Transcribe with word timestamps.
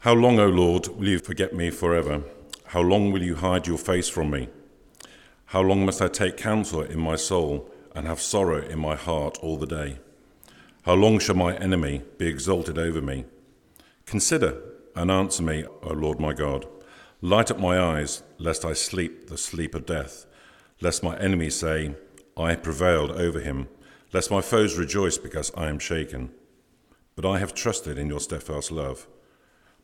How 0.00 0.14
long, 0.14 0.38
O 0.38 0.46
Lord, 0.48 0.88
will 0.88 1.08
you 1.08 1.18
forget 1.18 1.52
me 1.52 1.68
forever? 1.68 2.22
How 2.68 2.80
long 2.80 3.12
will 3.12 3.22
you 3.22 3.34
hide 3.34 3.66
your 3.66 3.76
face 3.76 4.08
from 4.08 4.30
me? 4.30 4.48
How 5.44 5.60
long 5.60 5.84
must 5.84 6.00
I 6.00 6.08
take 6.08 6.38
counsel 6.38 6.80
in 6.80 6.98
my 6.98 7.16
soul 7.16 7.70
and 7.94 8.06
have 8.06 8.18
sorrow 8.18 8.62
in 8.62 8.78
my 8.78 8.96
heart 8.96 9.36
all 9.42 9.58
the 9.58 9.66
day? 9.66 9.98
How 10.84 10.94
long 10.94 11.18
shall 11.18 11.34
my 11.34 11.54
enemy 11.54 12.00
be 12.16 12.28
exalted 12.28 12.78
over 12.78 13.02
me? 13.02 13.26
Consider 14.06 14.62
and 14.96 15.10
answer 15.10 15.42
me, 15.42 15.66
O 15.82 15.92
Lord 15.92 16.18
my 16.18 16.32
God. 16.32 16.64
Light 17.20 17.50
up 17.50 17.58
my 17.58 17.78
eyes, 17.78 18.22
lest 18.38 18.64
I 18.64 18.72
sleep 18.72 19.26
the 19.26 19.36
sleep 19.36 19.74
of 19.74 19.84
death, 19.84 20.24
lest 20.80 21.02
my 21.02 21.14
enemies 21.18 21.56
say, 21.56 21.94
I 22.38 22.54
prevailed 22.54 23.10
over 23.10 23.38
him, 23.38 23.68
lest 24.14 24.30
my 24.30 24.40
foes 24.40 24.78
rejoice 24.78 25.18
because 25.18 25.52
I 25.54 25.68
am 25.68 25.78
shaken. 25.78 26.30
But 27.16 27.26
I 27.26 27.38
have 27.38 27.52
trusted 27.52 27.98
in 27.98 28.08
your 28.08 28.20
steadfast 28.20 28.72
love. 28.72 29.06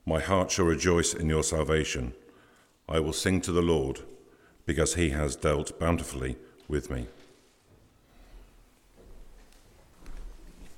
My 0.08 0.20
heart 0.20 0.52
shall 0.52 0.66
rejoice 0.66 1.12
in 1.12 1.28
your 1.28 1.42
salvation. 1.42 2.14
I 2.88 3.00
will 3.00 3.12
sing 3.12 3.40
to 3.40 3.50
the 3.50 3.60
Lord, 3.60 4.02
because 4.64 4.94
he 4.94 5.10
has 5.10 5.34
dealt 5.34 5.80
bountifully 5.80 6.36
with 6.68 6.92
me. 6.92 7.08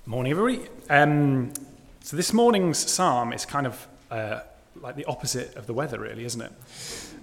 Morning, 0.06 0.33
everybody. 0.33 0.67
Um, 0.89 1.53
so 2.01 2.17
this 2.17 2.33
morning's 2.33 2.79
psalm 2.79 3.34
is 3.34 3.45
kind 3.45 3.67
of 3.67 3.87
uh, 4.11 4.41
like 4.80 4.97
the 4.97 5.05
opposite 5.05 5.55
of 5.56 5.67
the 5.67 5.75
weather, 5.75 6.01
really, 6.01 6.25
isn't 6.25 6.41
it? 6.41 6.53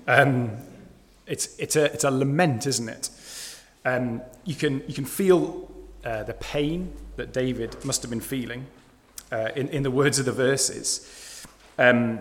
Um, 0.07 0.51
it's, 1.25 1.57
it's, 1.57 1.75
a, 1.75 1.85
it's 1.85 2.03
a 2.03 2.11
lament, 2.11 2.67
isn't 2.67 2.87
it? 2.87 3.09
Um, 3.83 4.21
you, 4.43 4.53
can, 4.53 4.83
you 4.87 4.93
can 4.93 5.05
feel 5.05 5.71
uh, 6.03 6.21
the 6.21 6.35
pain 6.35 6.93
that 7.15 7.33
David 7.33 7.83
must 7.83 8.03
have 8.03 8.11
been 8.11 8.21
feeling 8.21 8.67
uh, 9.31 9.49
in, 9.55 9.69
in 9.69 9.81
the 9.81 9.89
words 9.89 10.19
of 10.19 10.25
the 10.25 10.31
verses. 10.31 11.24
Um, 11.77 12.19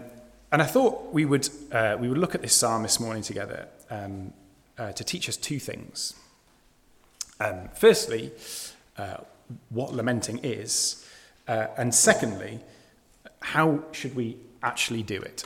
and 0.50 0.62
I 0.62 0.66
thought 0.66 1.12
we 1.12 1.24
would, 1.24 1.48
uh, 1.72 1.96
we 1.98 2.08
would 2.08 2.18
look 2.18 2.34
at 2.34 2.42
this 2.42 2.54
psalm 2.54 2.82
this 2.82 3.00
morning 3.00 3.22
together 3.22 3.68
um, 3.90 4.32
uh, 4.78 4.92
to 4.92 5.04
teach 5.04 5.28
us 5.28 5.36
two 5.36 5.58
things. 5.58 6.14
Um, 7.40 7.68
firstly, 7.74 8.32
uh, 8.96 9.18
what 9.70 9.92
lamenting 9.92 10.38
is, 10.42 11.08
uh, 11.48 11.66
and 11.76 11.94
secondly, 11.94 12.60
how 13.40 13.82
should 13.92 14.14
we 14.14 14.36
actually 14.62 15.02
do 15.02 15.20
it? 15.20 15.44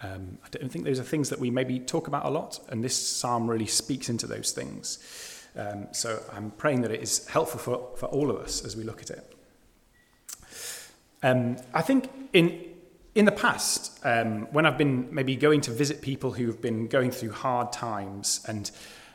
Um, 0.00 0.38
I 0.44 0.48
don't 0.50 0.70
think 0.70 0.84
those 0.84 0.98
are 0.98 1.04
things 1.04 1.28
that 1.28 1.38
we 1.38 1.50
maybe 1.50 1.78
talk 1.78 2.08
about 2.08 2.24
a 2.24 2.30
lot, 2.30 2.58
and 2.68 2.82
this 2.82 2.96
psalm 2.96 3.48
really 3.48 3.66
speaks 3.66 4.08
into 4.08 4.26
those 4.26 4.50
things. 4.52 4.98
Um, 5.56 5.88
so 5.92 6.22
I'm 6.32 6.50
praying 6.52 6.80
that 6.82 6.90
it 6.90 7.02
is 7.02 7.26
helpful 7.28 7.60
for, 7.60 7.96
for 7.98 8.06
all 8.06 8.30
of 8.30 8.36
us 8.36 8.64
as 8.64 8.76
we 8.76 8.82
look 8.82 9.02
at 9.02 9.10
it. 9.10 9.36
Um, 11.22 11.56
I 11.72 11.82
think 11.82 12.10
in, 12.32 12.71
in 13.14 13.26
the 13.26 13.32
past, 13.32 13.98
um, 14.04 14.46
when 14.52 14.64
I've 14.64 14.78
been 14.78 15.14
maybe 15.14 15.36
going 15.36 15.60
to 15.62 15.70
visit 15.70 16.00
people 16.00 16.32
who 16.32 16.46
have 16.46 16.62
been 16.62 16.86
going 16.86 17.10
through 17.10 17.32
hard 17.32 17.72
times, 17.72 18.44
and 18.48 18.70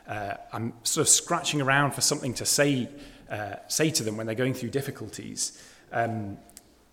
uh, 0.06 0.34
I'm 0.52 0.72
sort 0.84 1.06
of 1.06 1.08
scratching 1.08 1.60
around 1.60 1.94
for 1.94 2.00
something 2.00 2.32
to 2.34 2.46
say, 2.46 2.88
uh, 3.28 3.56
say 3.66 3.90
to 3.90 4.04
them 4.04 4.16
when 4.16 4.26
they're 4.26 4.36
going 4.36 4.54
through 4.54 4.70
difficulties, 4.70 5.60
um, 5.92 6.38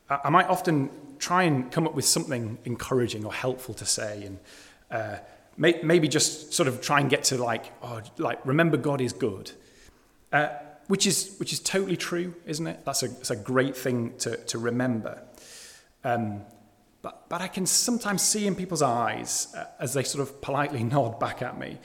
I, 0.09 0.19
I 0.25 0.29
might 0.29 0.47
often 0.47 0.89
try 1.19 1.43
and 1.43 1.71
come 1.71 1.87
up 1.87 1.93
with 1.93 2.05
something 2.05 2.57
encouraging 2.65 3.23
or 3.23 3.33
helpful 3.33 3.75
to 3.75 3.85
say, 3.85 4.23
and 4.23 4.39
uh, 4.89 5.17
may, 5.57 5.79
maybe 5.83 6.07
just 6.07 6.53
sort 6.53 6.67
of 6.67 6.81
try 6.81 6.99
and 6.99 7.09
get 7.09 7.25
to 7.25 7.37
like, 7.37 7.71
oh, 7.83 8.01
like 8.17 8.43
remember 8.47 8.77
God 8.77 8.99
is 8.99 9.13
good, 9.13 9.51
uh, 10.33 10.49
which 10.87 11.05
is 11.05 11.35
which 11.37 11.53
is 11.53 11.59
totally 11.59 11.97
true, 11.97 12.33
isn't 12.47 12.65
it? 12.65 12.83
That's 12.83 13.03
a, 13.03 13.09
that's 13.09 13.31
a 13.31 13.35
great 13.35 13.77
thing 13.77 14.17
to 14.19 14.37
to 14.37 14.57
remember. 14.57 15.21
Um, 16.03 16.41
but, 17.05 17.29
but 17.29 17.39
I 17.39 17.47
can 17.47 17.67
sometimes 17.67 18.23
see 18.23 18.47
in 18.47 18.55
people's 18.55 18.81
eyes 18.81 19.53
uh, 19.55 19.65
as 19.79 19.93
they 19.93 20.01
sort 20.01 20.27
of 20.27 20.41
politely 20.41 20.83
nod 20.95 21.19
back 21.19 21.43
at 21.43 21.55
me. 21.55 21.77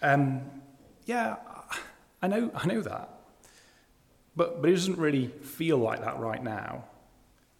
Um, 0.00 0.50
yeah, 1.04 1.36
I 2.22 2.26
know, 2.26 2.50
I 2.54 2.66
know 2.66 2.80
that. 2.80 3.10
But, 4.34 4.62
but 4.62 4.70
it 4.70 4.72
doesn't 4.72 4.96
really 4.96 5.26
feel 5.26 5.76
like 5.76 6.00
that 6.00 6.18
right 6.18 6.42
now. 6.42 6.84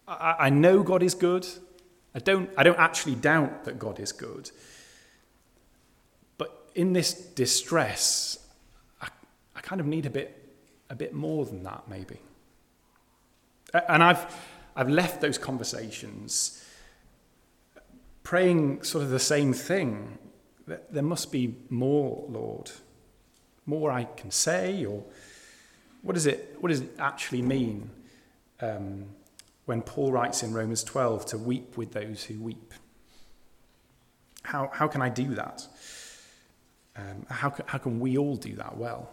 I, 0.07 0.35
I 0.39 0.49
know 0.49 0.81
God 0.81 1.03
is 1.03 1.13
good. 1.13 1.45
I 2.15 2.19
don't, 2.19 2.49
I 2.57 2.63
don't 2.63 2.79
actually 2.79 3.13
doubt 3.13 3.65
that 3.65 3.77
God 3.77 3.99
is 3.99 4.11
good. 4.11 4.49
But 6.39 6.67
in 6.73 6.93
this 6.93 7.13
distress, 7.13 8.39
I, 8.99 9.09
I 9.55 9.61
kind 9.61 9.81
of 9.81 9.85
need 9.85 10.07
a 10.07 10.09
bit, 10.09 10.51
a 10.89 10.95
bit 10.95 11.13
more 11.13 11.45
than 11.45 11.61
that, 11.61 11.83
maybe. 11.87 12.17
And 13.87 14.01
I've, 14.01 14.25
I've 14.75 14.89
left 14.89 15.21
those 15.21 15.37
conversations 15.37 16.57
praying 18.31 18.81
sort 18.81 19.03
of 19.03 19.09
the 19.09 19.19
same 19.19 19.51
thing. 19.51 20.17
There 20.89 21.03
must 21.03 21.33
be 21.33 21.53
more, 21.69 22.25
Lord. 22.29 22.71
More 23.65 23.91
I 23.91 24.05
can 24.05 24.31
say, 24.31 24.85
or 24.85 25.03
what, 26.01 26.15
is 26.15 26.25
it, 26.25 26.55
what 26.61 26.69
does 26.69 26.79
it 26.79 26.91
actually 26.97 27.41
mean 27.41 27.89
um, 28.61 29.03
when 29.65 29.81
Paul 29.81 30.13
writes 30.13 30.43
in 30.43 30.53
Romans 30.53 30.81
12 30.81 31.25
to 31.25 31.37
weep 31.37 31.75
with 31.75 31.91
those 31.91 32.23
who 32.23 32.39
weep? 32.39 32.73
How, 34.43 34.71
how 34.73 34.87
can 34.87 35.01
I 35.01 35.09
do 35.09 35.35
that? 35.35 35.67
Um, 36.95 37.25
how, 37.29 37.49
can, 37.49 37.65
how 37.67 37.79
can 37.79 37.99
we 37.99 38.17
all 38.17 38.37
do 38.37 38.55
that 38.55 38.77
well? 38.77 39.11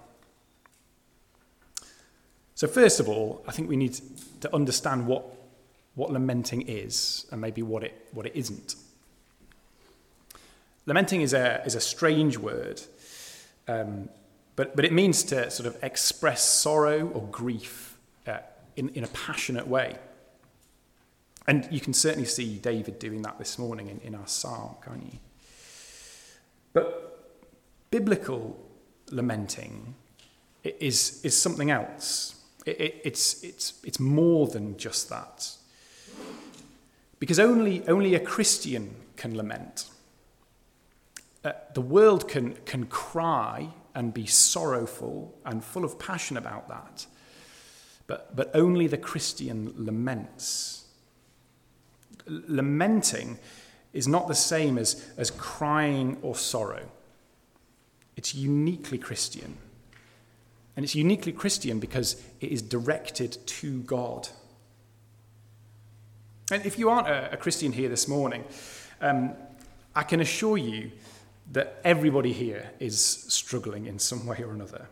So, 2.54 2.68
first 2.68 3.00
of 3.00 3.08
all, 3.08 3.42
I 3.48 3.50
think 3.50 3.68
we 3.68 3.76
need 3.76 3.98
to 4.42 4.54
understand 4.54 5.08
what, 5.08 5.24
what 5.96 6.12
lamenting 6.12 6.62
is 6.68 7.26
and 7.32 7.40
maybe 7.40 7.62
what 7.62 7.82
it, 7.82 8.06
what 8.12 8.24
it 8.24 8.36
isn't. 8.36 8.76
Lamenting 10.88 11.20
is 11.20 11.34
a, 11.34 11.62
is 11.66 11.74
a 11.74 11.80
strange 11.80 12.38
word, 12.38 12.80
um, 13.68 14.08
but, 14.56 14.74
but 14.74 14.86
it 14.86 14.92
means 14.92 15.22
to 15.24 15.50
sort 15.50 15.66
of 15.66 15.76
express 15.84 16.42
sorrow 16.42 17.08
or 17.08 17.26
grief 17.26 17.98
uh, 18.26 18.38
in, 18.74 18.88
in 18.94 19.04
a 19.04 19.08
passionate 19.08 19.68
way. 19.68 19.98
And 21.46 21.68
you 21.70 21.78
can 21.78 21.92
certainly 21.92 22.24
see 22.24 22.56
David 22.56 22.98
doing 22.98 23.20
that 23.20 23.38
this 23.38 23.58
morning 23.58 23.88
in, 23.90 24.00
in 24.00 24.14
our 24.14 24.26
psalm, 24.26 24.76
can't 24.82 25.02
you? 25.12 25.18
But 26.72 27.36
biblical 27.90 28.58
lamenting 29.10 29.94
is, 30.64 31.20
is 31.22 31.36
something 31.36 31.70
else. 31.70 32.34
It, 32.64 32.80
it, 32.80 33.00
it's, 33.04 33.44
it's, 33.44 33.78
it's 33.84 34.00
more 34.00 34.46
than 34.46 34.78
just 34.78 35.10
that. 35.10 35.50
Because 37.18 37.38
only, 37.38 37.86
only 37.86 38.14
a 38.14 38.20
Christian 38.20 38.94
can 39.16 39.36
lament 39.36 39.84
uh, 41.48 41.52
the 41.72 41.80
world 41.80 42.28
can, 42.28 42.52
can 42.66 42.84
cry 42.86 43.70
and 43.94 44.12
be 44.12 44.26
sorrowful 44.26 45.34
and 45.46 45.64
full 45.64 45.82
of 45.82 45.98
passion 45.98 46.36
about 46.36 46.68
that, 46.68 47.06
but, 48.06 48.36
but 48.36 48.50
only 48.52 48.86
the 48.86 48.98
Christian 48.98 49.72
laments. 49.76 50.84
Lamenting 52.26 53.38
is 53.94 54.06
not 54.06 54.28
the 54.28 54.34
same 54.34 54.76
as, 54.76 55.10
as 55.16 55.30
crying 55.30 56.18
or 56.20 56.34
sorrow. 56.34 56.86
It's 58.16 58.34
uniquely 58.34 58.98
Christian. 58.98 59.56
And 60.76 60.84
it's 60.84 60.94
uniquely 60.94 61.32
Christian 61.32 61.80
because 61.80 62.22
it 62.40 62.52
is 62.52 62.60
directed 62.60 63.38
to 63.46 63.80
God. 63.82 64.28
And 66.52 66.66
if 66.66 66.78
you 66.78 66.90
aren't 66.90 67.08
a, 67.08 67.32
a 67.32 67.36
Christian 67.38 67.72
here 67.72 67.88
this 67.88 68.06
morning, 68.06 68.44
um, 69.00 69.34
I 69.96 70.02
can 70.02 70.20
assure 70.20 70.58
you 70.58 70.92
that 71.52 71.80
everybody 71.84 72.32
here 72.32 72.70
is 72.78 73.00
struggling 73.00 73.86
in 73.86 73.98
some 73.98 74.26
way 74.26 74.42
or 74.42 74.52
another. 74.52 74.86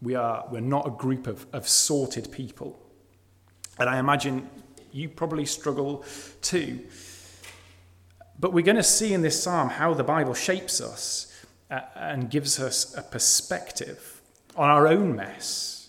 We 0.00 0.14
are, 0.14 0.46
we're 0.50 0.60
not 0.60 0.86
a 0.86 0.90
group 0.90 1.26
of, 1.26 1.46
of 1.52 1.68
sorted 1.68 2.32
people. 2.32 2.78
And 3.78 3.88
I 3.88 3.98
imagine 3.98 4.48
you 4.92 5.08
probably 5.08 5.44
struggle 5.44 6.04
too. 6.40 6.80
But 8.38 8.52
we're 8.52 8.64
going 8.64 8.76
to 8.76 8.82
see 8.82 9.12
in 9.12 9.22
this 9.22 9.42
psalm 9.42 9.68
how 9.68 9.94
the 9.94 10.04
Bible 10.04 10.34
shapes 10.34 10.80
us 10.80 11.32
uh, 11.70 11.80
and 11.94 12.30
gives 12.30 12.60
us 12.60 12.96
a 12.96 13.02
perspective 13.02 14.20
on 14.56 14.70
our 14.70 14.86
own 14.86 15.16
mess 15.16 15.88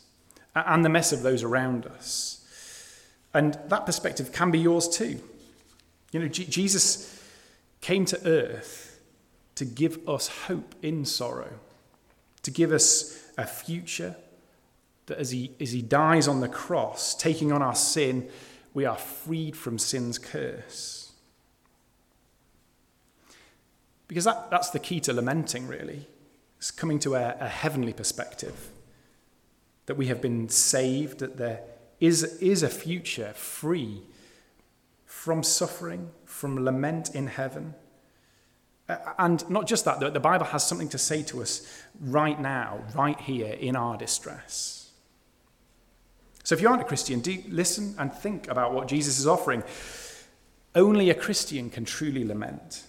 and 0.56 0.83
the 0.83 0.89
mess 0.89 1.12
of 1.12 1.21
those 1.21 1.44
around 1.44 1.86
us. 1.86 2.45
And 3.33 3.57
that 3.68 3.86
perspective 3.86 4.31
can 4.31 4.51
be 4.51 4.59
yours 4.59 4.88
too. 4.88 5.19
You 6.12 6.21
know, 6.21 6.27
Jesus 6.27 7.21
came 7.81 8.06
to 8.06 8.25
earth 8.25 8.84
to 9.56 9.66
give 9.66 10.07
us 10.07 10.28
hope 10.28 10.75
in 10.81 11.06
sorrow, 11.06 11.54
to 12.44 12.52
give 12.52 12.72
us 12.72 13.19
a 13.38 13.46
future 13.46 14.16
that 15.07 15.18
as 15.18 15.31
he, 15.31 15.52
as 15.60 15.72
he 15.72 15.81
dies 15.81 16.28
on 16.28 16.42
the 16.42 16.48
cross, 16.48 17.16
taking 17.16 17.52
on 17.52 17.62
our 17.62 17.75
sin, 17.75 18.28
we 18.74 18.86
are 18.86 18.98
freed 18.98 19.56
from 19.56 19.78
sin's 19.78 20.18
curse. 20.18 21.12
Because 24.07 24.25
that, 24.25 24.50
that's 24.52 24.69
the 24.69 24.80
key 24.80 25.00
to 25.02 25.13
lamenting, 25.13 25.68
really. 25.68 26.07
It's 26.57 26.72
coming 26.72 27.00
to 27.00 27.16
a, 27.16 27.38
a 27.40 27.48
heavenly 27.48 27.94
perspective 27.94 28.69
that 29.86 29.96
we 29.96 30.07
have 30.07 30.22
been 30.22 30.50
saved, 30.50 31.19
that 31.19 31.38
there 31.38 31.62
is, 32.00 32.24
is 32.40 32.63
a 32.63 32.69
future 32.69 33.34
free 33.34 34.02
from 35.06 35.44
suffering, 35.44 36.10
from 36.25 36.63
lament 36.63 37.13
in 37.13 37.28
heaven. 37.28 37.74
And 38.87 39.49
not 39.49 39.65
just 39.65 39.85
that, 39.85 39.99
the 39.99 40.19
Bible 40.19 40.45
has 40.45 40.65
something 40.65 40.89
to 40.89 40.97
say 40.97 41.23
to 41.23 41.41
us 41.41 41.83
right 41.99 42.39
now, 42.39 42.83
right 42.93 43.19
here 43.19 43.53
in 43.53 43.75
our 43.75 43.97
distress. 43.97 44.91
So 46.43 46.53
if 46.53 46.61
you 46.61 46.69
aren't 46.69 46.83
a 46.83 46.85
Christian, 46.85 47.21
do 47.21 47.41
listen 47.49 47.95
and 47.97 48.13
think 48.13 48.47
about 48.47 48.73
what 48.73 48.87
Jesus 48.87 49.17
is 49.17 49.25
offering. 49.25 49.63
Only 50.75 51.09
a 51.09 51.15
Christian 51.15 51.71
can 51.71 51.85
truly 51.85 52.23
lament. 52.23 52.83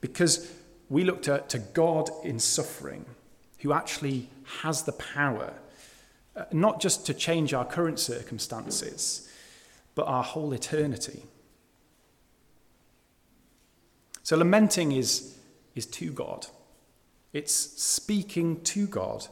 Because 0.00 0.52
we 0.88 1.02
look 1.02 1.22
to, 1.22 1.42
to 1.48 1.58
God 1.58 2.10
in 2.22 2.38
suffering, 2.38 3.04
who 3.58 3.72
actually 3.72 4.28
has 4.60 4.82
the 4.82 4.92
power, 4.92 5.54
uh, 6.36 6.44
not 6.52 6.80
just 6.80 7.06
to 7.06 7.14
change 7.14 7.52
our 7.52 7.64
current 7.64 7.98
circumstances, 7.98 9.28
but 9.96 10.06
our 10.06 10.22
whole 10.22 10.52
eternity. 10.52 11.24
So 14.24 14.36
lamenting 14.36 14.92
is, 14.92 15.36
is 15.74 15.86
to 15.86 16.10
God. 16.10 16.46
It's 17.34 17.52
speaking 17.52 18.62
to 18.62 18.86
God 18.86 19.26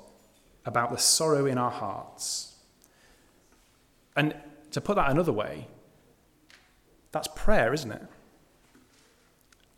about 0.67 0.91
the 0.91 0.99
sorrow 0.99 1.47
in 1.47 1.59
our 1.59 1.71
hearts. 1.71 2.57
And 4.15 4.37
to 4.71 4.81
put 4.81 4.97
that 4.97 5.11
another 5.11 5.33
way, 5.33 5.67
that's 7.11 7.29
prayer, 7.35 7.73
isn't 7.73 7.91
it? 7.91 8.03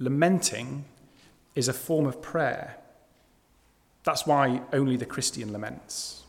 Lamenting 0.00 0.84
is 1.54 1.68
a 1.68 1.72
form 1.72 2.06
of 2.06 2.20
prayer. 2.20 2.76
That's 4.02 4.26
why 4.26 4.62
only 4.72 4.96
the 4.96 5.06
Christian 5.06 5.52
laments. 5.52 6.24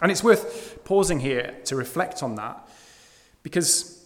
And 0.00 0.12
it's 0.12 0.22
worth 0.22 0.84
pausing 0.84 1.20
here 1.20 1.56
to 1.64 1.74
reflect 1.74 2.22
on 2.22 2.36
that 2.36 2.68
because 3.42 4.04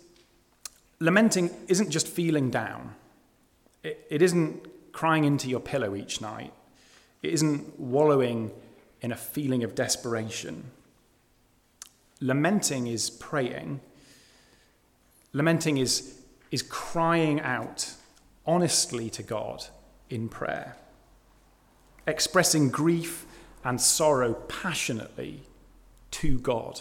lamenting 1.00 1.50
isn't 1.68 1.90
just 1.90 2.08
feeling 2.08 2.50
down, 2.50 2.94
it, 3.86 4.06
it 4.10 4.22
isn't 4.22 4.92
crying 4.92 5.24
into 5.24 5.48
your 5.48 5.60
pillow 5.60 5.94
each 5.94 6.20
night, 6.20 6.52
it 7.22 7.32
isn't 7.32 7.78
wallowing 7.78 8.50
in 9.00 9.12
a 9.12 9.16
feeling 9.16 9.62
of 9.62 9.74
desperation. 9.74 10.70
Lamenting 12.20 12.86
is 12.86 13.10
praying. 13.10 13.80
Lamenting 15.32 15.76
is, 15.76 16.18
is 16.50 16.62
crying 16.62 17.40
out 17.40 17.92
honestly 18.46 19.10
to 19.10 19.22
God 19.22 19.66
in 20.08 20.28
prayer, 20.28 20.76
expressing 22.06 22.70
grief 22.70 23.26
and 23.64 23.80
sorrow 23.80 24.32
passionately 24.34 25.42
to 26.12 26.38
God. 26.38 26.80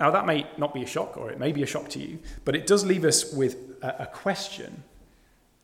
Now, 0.00 0.10
that 0.12 0.26
may 0.26 0.46
not 0.56 0.72
be 0.72 0.82
a 0.82 0.86
shock, 0.86 1.16
or 1.16 1.30
it 1.30 1.40
may 1.40 1.50
be 1.50 1.62
a 1.62 1.66
shock 1.66 1.88
to 1.90 1.98
you, 1.98 2.20
but 2.44 2.54
it 2.54 2.66
does 2.66 2.84
leave 2.84 3.04
us 3.04 3.32
with 3.32 3.56
a, 3.82 4.02
a 4.02 4.06
question 4.06 4.84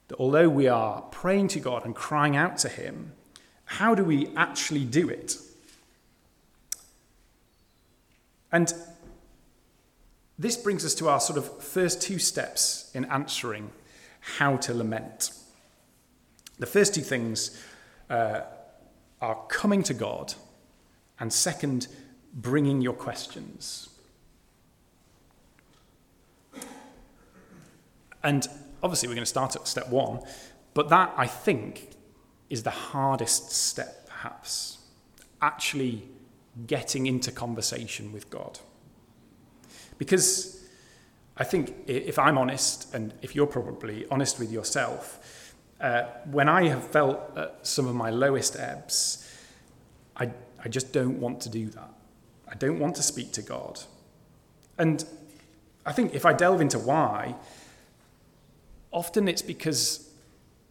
that 0.09 0.17
although 0.19 0.49
we 0.49 0.69
are 0.69 1.03
praying 1.03 1.49
to 1.49 1.61
God 1.61 1.85
and 1.85 1.95
crying 1.95 2.37
out 2.37 2.59
to 2.59 2.69
Him, 2.69 3.13
how 3.65 3.95
do 3.95 4.05
we 4.05 4.29
actually 4.37 4.85
do 4.85 5.09
it? 5.09 5.37
And 8.51 8.73
this 10.39 10.57
brings 10.57 10.85
us 10.85 10.95
to 10.97 11.09
our 11.09 11.21
sort 11.21 11.39
of 11.39 11.63
first 11.63 12.03
two 12.03 12.19
steps 12.19 12.91
in 12.95 13.05
answering 13.07 13.71
how 14.21 14.57
to 14.59 14.75
lament. 14.75 15.31
The 16.59 16.67
first 16.67 16.95
two 16.95 17.03
things 17.03 17.63
uh, 18.11 18.41
are 19.21 19.39
coming 19.49 19.83
to 19.85 19.95
God, 19.95 20.35
and 21.19 21.33
second, 21.33 21.89
bringing 22.33 22.81
your 22.81 22.95
questions. 22.95 23.89
And 28.25 28.49
obviously, 28.83 29.09
we're 29.09 29.15
going 29.15 29.23
to 29.23 29.27
start 29.27 29.55
at 29.55 29.69
step 29.69 29.89
one, 29.91 30.21
but 30.73 30.89
that, 30.89 31.13
I 31.17 31.27
think, 31.27 31.91
is 32.51 32.63
the 32.63 32.71
hardest 32.71 33.53
step, 33.53 34.09
perhaps. 34.09 34.79
Actually 35.41 36.03
getting 36.67 37.07
into 37.07 37.31
conversation 37.31 38.13
with 38.13 38.31
God. 38.31 38.59
Because 39.99 40.65
I 41.37 41.45
think 41.45 41.75
if 41.87 42.19
I'm 42.19 42.39
honest, 42.39 42.95
and 42.95 43.13
if 43.23 43.35
you're 43.35 43.47
probably 43.47 44.07
honest 44.11 44.39
with 44.39 44.51
yourself, 44.51 45.55
uh, 45.81 46.05
when 46.31 46.49
I 46.49 46.69
have 46.69 46.87
felt 46.87 47.21
some 47.63 47.87
of 47.87 47.95
my 47.95 48.11
lowest 48.11 48.57
ebbs, 48.57 49.29
I, 50.17 50.31
I 50.65 50.69
just 50.69 50.93
don't 50.93 51.21
want 51.21 51.41
to 51.43 51.49
do 51.49 51.69
that. 51.71 51.91
I 52.49 52.55
don't 52.55 52.79
want 52.79 52.95
to 52.97 53.03
speak 53.03 53.33
to 53.33 53.43
God. 53.43 53.81
And 54.79 55.05
I 55.85 55.93
think 55.93 56.15
if 56.15 56.25
I 56.25 56.33
delve 56.33 56.61
into 56.61 56.79
why, 56.79 57.35
often 58.95 59.29
it's 59.29 59.43
because 59.43 60.09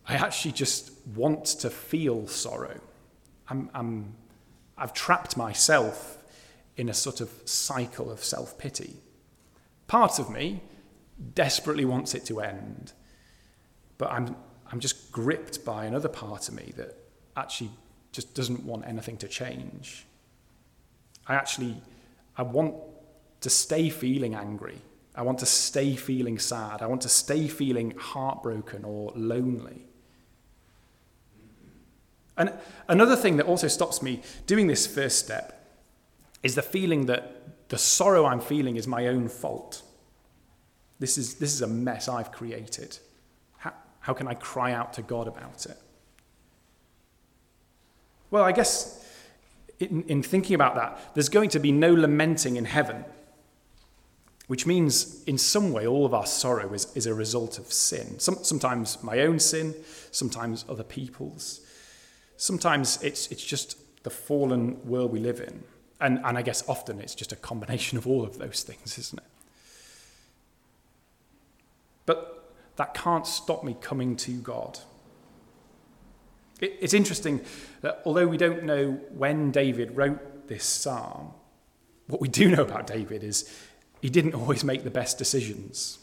I 0.08 0.16
actually 0.16 0.54
just 0.54 0.92
want 1.16 1.46
to 1.46 1.70
feel 1.70 2.28
sorrow. 2.28 2.80
I'm, 3.50 3.70
I'm, 3.74 4.14
I've 4.78 4.94
trapped 4.94 5.38
myself 5.38 6.18
in 6.78 6.90
a 6.90 6.94
sort 6.94 7.22
of 7.22 7.30
cycle 7.46 8.10
of 8.10 8.24
self 8.24 8.58
pity. 8.58 8.96
Part 9.88 10.18
of 10.18 10.30
me 10.30 10.62
desperately 11.36 11.86
wants 11.86 12.16
it 12.16 12.26
to 12.26 12.42
end, 12.42 12.94
but 13.98 14.12
I'm, 14.12 14.36
I'm 14.72 14.80
just 14.80 15.12
gripped 15.12 15.64
by 15.64 15.86
another 15.86 16.10
part 16.10 16.48
of 16.48 16.56
me 16.56 16.74
that 16.78 16.98
actually 17.38 17.70
just 18.12 18.34
doesn't 18.34 18.64
want 18.64 18.88
anything 18.88 19.18
to 19.18 19.28
change. 19.28 20.06
I 21.28 21.36
actually, 21.36 21.82
I 22.38 22.44
want 22.44 22.76
to 23.42 23.50
stay 23.50 23.90
feeling 23.90 24.36
angry. 24.36 24.80
I 25.16 25.22
want 25.22 25.40
to 25.40 25.46
stay 25.46 25.96
feeling 25.96 26.40
sad. 26.40 26.82
I 26.82 26.88
want 26.88 27.02
to 27.02 27.10
stay 27.10 27.48
feeling 27.48 27.92
heartbroken 27.98 28.84
or 28.84 29.12
lonely. 29.16 29.86
And 32.36 32.52
another 32.88 33.16
thing 33.16 33.38
that 33.38 33.46
also 33.46 33.68
stops 33.68 34.02
me 34.02 34.22
doing 34.48 34.68
this 34.68 34.88
first 34.88 35.20
step 35.20 35.64
is 36.42 36.56
the 36.56 36.64
feeling 36.64 37.06
that 37.06 37.70
the 37.70 37.78
sorrow 37.78 38.26
I'm 38.26 38.40
feeling 38.40 38.76
is 38.76 38.88
my 38.88 39.08
own 39.08 39.30
fault. 39.30 39.84
This 41.00 41.18
is, 41.18 41.36
this 41.36 41.54
is 41.54 41.62
a 41.62 41.68
mess 41.68 42.08
I've 42.08 42.32
created. 42.32 42.98
How, 43.58 43.74
how 44.00 44.14
can 44.14 44.28
I 44.28 44.34
cry 44.34 44.74
out 44.74 44.94
to 44.94 45.02
God 45.02 45.28
about 45.28 45.66
it? 45.66 45.78
Well, 48.32 48.44
I 48.44 48.52
guess 48.52 49.08
in, 49.80 50.04
in 50.04 50.24
thinking 50.24 50.56
about 50.56 50.76
that, 50.76 51.14
there's 51.14 51.30
going 51.30 51.50
to 51.50 51.60
be 51.60 51.72
no 51.72 51.94
lamenting 51.94 52.58
in 52.58 52.66
heaven, 52.66 53.06
which 54.48 54.66
means 54.66 55.24
in 55.24 55.38
some 55.38 55.72
way 55.72 55.88
all 55.88 56.06
of 56.06 56.14
our 56.14 56.26
sorrow 56.26 56.74
is, 56.74 56.94
is 56.96 57.06
a 57.06 57.14
result 57.14 57.58
of 57.58 57.72
sin. 57.72 58.20
Some, 58.20 58.44
sometimes 58.44 59.02
my 59.02 59.22
own 59.22 59.40
sin, 59.40 59.74
sometimes 60.12 60.66
other 60.68 60.84
people's. 60.84 61.62
Sometimes 62.36 63.02
it's, 63.02 63.28
it's 63.32 63.44
just 63.44 63.78
the 64.04 64.10
fallen 64.10 64.86
world 64.86 65.12
we 65.12 65.20
live 65.20 65.40
in. 65.40 65.64
And, 66.02 66.20
and 66.26 66.38
I 66.38 66.42
guess 66.42 66.68
often 66.68 67.00
it's 67.00 67.16
just 67.16 67.32
a 67.32 67.38
combination 67.38 67.98
of 67.98 68.06
all 68.06 68.24
of 68.24 68.38
those 68.38 68.64
things, 68.64 68.98
isn't 68.98 69.20
it? 69.20 69.26
But 72.06 72.54
that 72.76 72.94
can't 72.94 73.26
stop 73.26 73.64
me 73.64 73.78
coming 73.80 74.18
to 74.18 74.32
God. 74.34 74.80
It, 76.60 76.78
it's 76.82 76.94
interesting 76.94 77.42
that 77.82 78.02
although 78.06 78.28
we 78.28 78.38
don't 78.38 78.64
know 78.64 79.00
when 79.14 79.52
David 79.52 79.96
wrote 79.96 80.48
this 80.50 80.66
psalm, 80.66 81.32
what 82.08 82.20
we 82.20 82.28
do 82.28 82.50
know 82.54 82.64
about 82.64 82.88
David 82.88 83.24
is 83.24 83.50
he 84.04 84.10
didn't 84.10 84.36
always 84.36 84.66
make 84.66 84.84
the 84.84 84.92
best 84.92 85.18
decisions. 85.18 85.98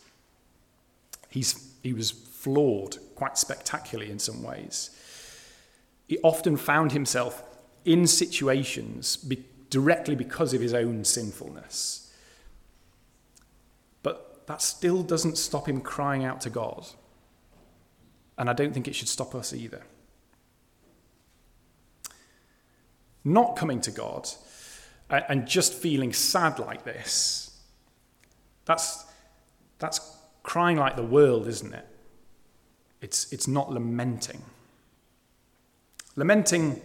He's, 1.28 1.70
he 1.82 1.92
was 1.92 2.10
flawed 2.10 2.96
quite 3.14 3.36
spectacularly 3.36 4.10
in 4.10 4.18
some 4.18 4.42
ways. 4.42 4.88
He 6.08 6.16
often 6.22 6.56
found 6.56 6.92
himself 6.92 7.42
in 7.84 8.06
situations 8.06 9.18
be, 9.18 9.44
directly 9.68 10.14
because 10.14 10.54
of 10.54 10.62
his 10.62 10.72
own 10.72 11.04
sinfulness. 11.04 12.10
But 14.02 14.46
that 14.46 14.62
still 14.62 15.02
doesn't 15.02 15.36
stop 15.36 15.68
him 15.68 15.82
crying 15.82 16.24
out 16.24 16.40
to 16.40 16.48
God. 16.48 16.86
And 18.38 18.48
I 18.48 18.54
don't 18.54 18.72
think 18.72 18.88
it 18.88 18.94
should 18.94 19.08
stop 19.08 19.34
us 19.34 19.52
either. 19.52 19.82
Not 23.24 23.56
coming 23.56 23.82
to 23.82 23.90
God 23.90 24.26
and 25.10 25.46
just 25.46 25.74
feeling 25.74 26.14
sad 26.14 26.58
like 26.58 26.84
this, 26.84 27.49
that's, 28.70 29.04
that's 29.80 30.16
crying 30.44 30.76
like 30.76 30.94
the 30.94 31.02
world, 31.02 31.48
isn't 31.48 31.74
it? 31.74 31.86
It's, 33.00 33.32
it's 33.32 33.48
not 33.48 33.72
lamenting. 33.72 34.42
Lamenting, 36.14 36.80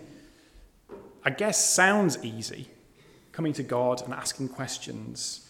I 1.23 1.29
guess, 1.29 1.63
sounds 1.63 2.25
easy, 2.25 2.69
coming 3.31 3.53
to 3.53 3.61
God 3.61 4.01
and 4.01 4.15
asking 4.15 4.49
questions. 4.49 5.47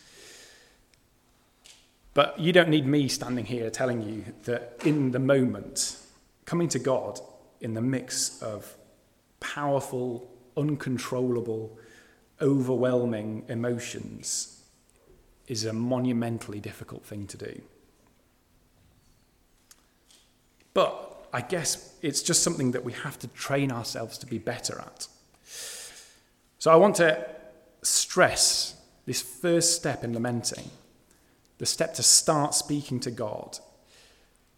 But 2.14 2.38
you 2.38 2.52
don't 2.52 2.70
need 2.70 2.86
me 2.86 3.08
standing 3.08 3.46
here 3.46 3.70
telling 3.70 4.02
you 4.02 4.26
that 4.44 4.82
in 4.84 5.12
the 5.12 5.20
moment, 5.20 5.98
coming 6.44 6.68
to 6.68 6.80
God 6.80 7.18
in 7.62 7.76
the 7.76 7.82
mix 7.82 8.42
of 8.42 8.76
powerful, 9.40 10.30
uncontrollable, 10.58 11.80
overwhelming 12.42 13.46
emotions 13.48 14.55
is 15.48 15.66
a 15.66 15.74
monumentally 15.74 16.60
difficult 16.60 17.06
thing 17.06 17.28
to 17.28 17.38
do. 17.38 17.62
But 20.74 21.28
I 21.32 21.42
guess 21.42 21.94
it's 22.02 22.22
just 22.22 22.44
something 22.44 22.72
that 22.72 22.84
we 22.84 22.94
have 22.94 23.20
to 23.20 23.28
train 23.30 23.72
ourselves 23.72 24.18
to 24.20 24.26
be 24.26 24.38
better 24.38 24.80
at. 24.80 25.08
So 26.60 26.72
I 26.72 26.76
want 26.76 26.96
to 26.96 27.28
stress 27.82 28.76
this 29.06 29.22
first 29.22 29.76
step 29.76 30.04
in 30.04 30.14
lamenting, 30.14 30.70
the 31.58 31.66
step 31.66 31.94
to 31.96 32.04
start 32.04 32.56
speaking 32.56 33.00
to 33.02 33.12
God. 33.12 33.60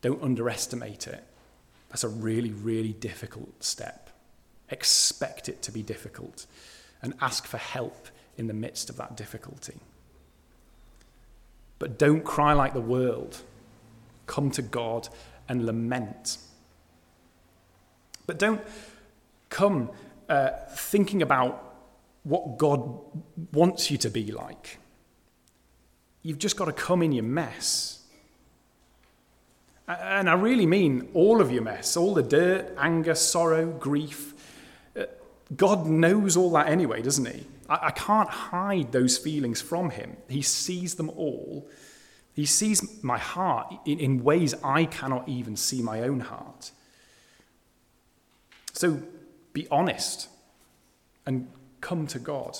Don't 0.01 0.23
underestimate 0.23 1.07
it. 1.07 1.23
That's 1.89 2.03
a 2.03 2.09
really, 2.09 2.51
really 2.51 2.93
difficult 2.93 3.63
step. 3.63 4.09
Expect 4.69 5.49
it 5.49 5.61
to 5.63 5.71
be 5.71 5.83
difficult 5.83 6.45
and 7.01 7.13
ask 7.21 7.45
for 7.45 7.57
help 7.57 8.07
in 8.37 8.47
the 8.47 8.53
midst 8.53 8.89
of 8.89 8.97
that 8.97 9.17
difficulty. 9.17 9.79
But 11.79 11.99
don't 11.99 12.23
cry 12.23 12.53
like 12.53 12.73
the 12.73 12.81
world. 12.81 13.41
Come 14.25 14.51
to 14.51 14.61
God 14.61 15.09
and 15.47 15.65
lament. 15.65 16.37
But 18.25 18.39
don't 18.39 18.61
come 19.49 19.91
uh, 20.27 20.49
thinking 20.69 21.21
about 21.21 21.63
what 22.23 22.57
God 22.57 22.99
wants 23.53 23.89
you 23.89 23.97
to 23.99 24.09
be 24.09 24.31
like. 24.31 24.79
You've 26.23 26.39
just 26.39 26.57
got 26.57 26.65
to 26.65 26.73
come 26.73 27.01
in 27.01 27.13
your 27.13 27.23
mess. 27.23 28.03
And 29.87 30.29
I 30.29 30.33
really 30.33 30.65
mean 30.65 31.07
all 31.13 31.39
of 31.39 31.49
your 31.51 31.61
mess, 31.61 31.95
all 31.95 32.13
the 32.13 32.23
dirt, 32.23 32.73
anger, 32.77 33.15
sorrow, 33.15 33.67
grief. 33.67 34.33
Uh, 34.97 35.03
God 35.55 35.87
knows 35.87 36.35
all 36.35 36.51
that 36.51 36.67
anyway, 36.67 37.01
doesn't 37.01 37.25
He? 37.25 37.45
I, 37.69 37.91
can't 37.91 38.29
hide 38.29 38.91
those 38.91 39.17
feelings 39.17 39.61
from 39.61 39.89
Him. 39.89 40.17
He 40.29 40.41
sees 40.41 40.95
them 40.95 41.09
all. 41.09 41.67
He 42.33 42.45
sees 42.45 43.03
my 43.03 43.17
heart 43.17 43.73
in, 43.85 43.99
in 43.99 44.23
ways 44.23 44.53
I 44.63 44.85
cannot 44.85 45.27
even 45.27 45.55
see 45.55 45.81
my 45.81 46.01
own 46.01 46.21
heart. 46.21 46.71
So 48.73 49.01
be 49.53 49.67
honest 49.71 50.29
and 51.25 51.47
come 51.81 52.07
to 52.07 52.19
God. 52.19 52.59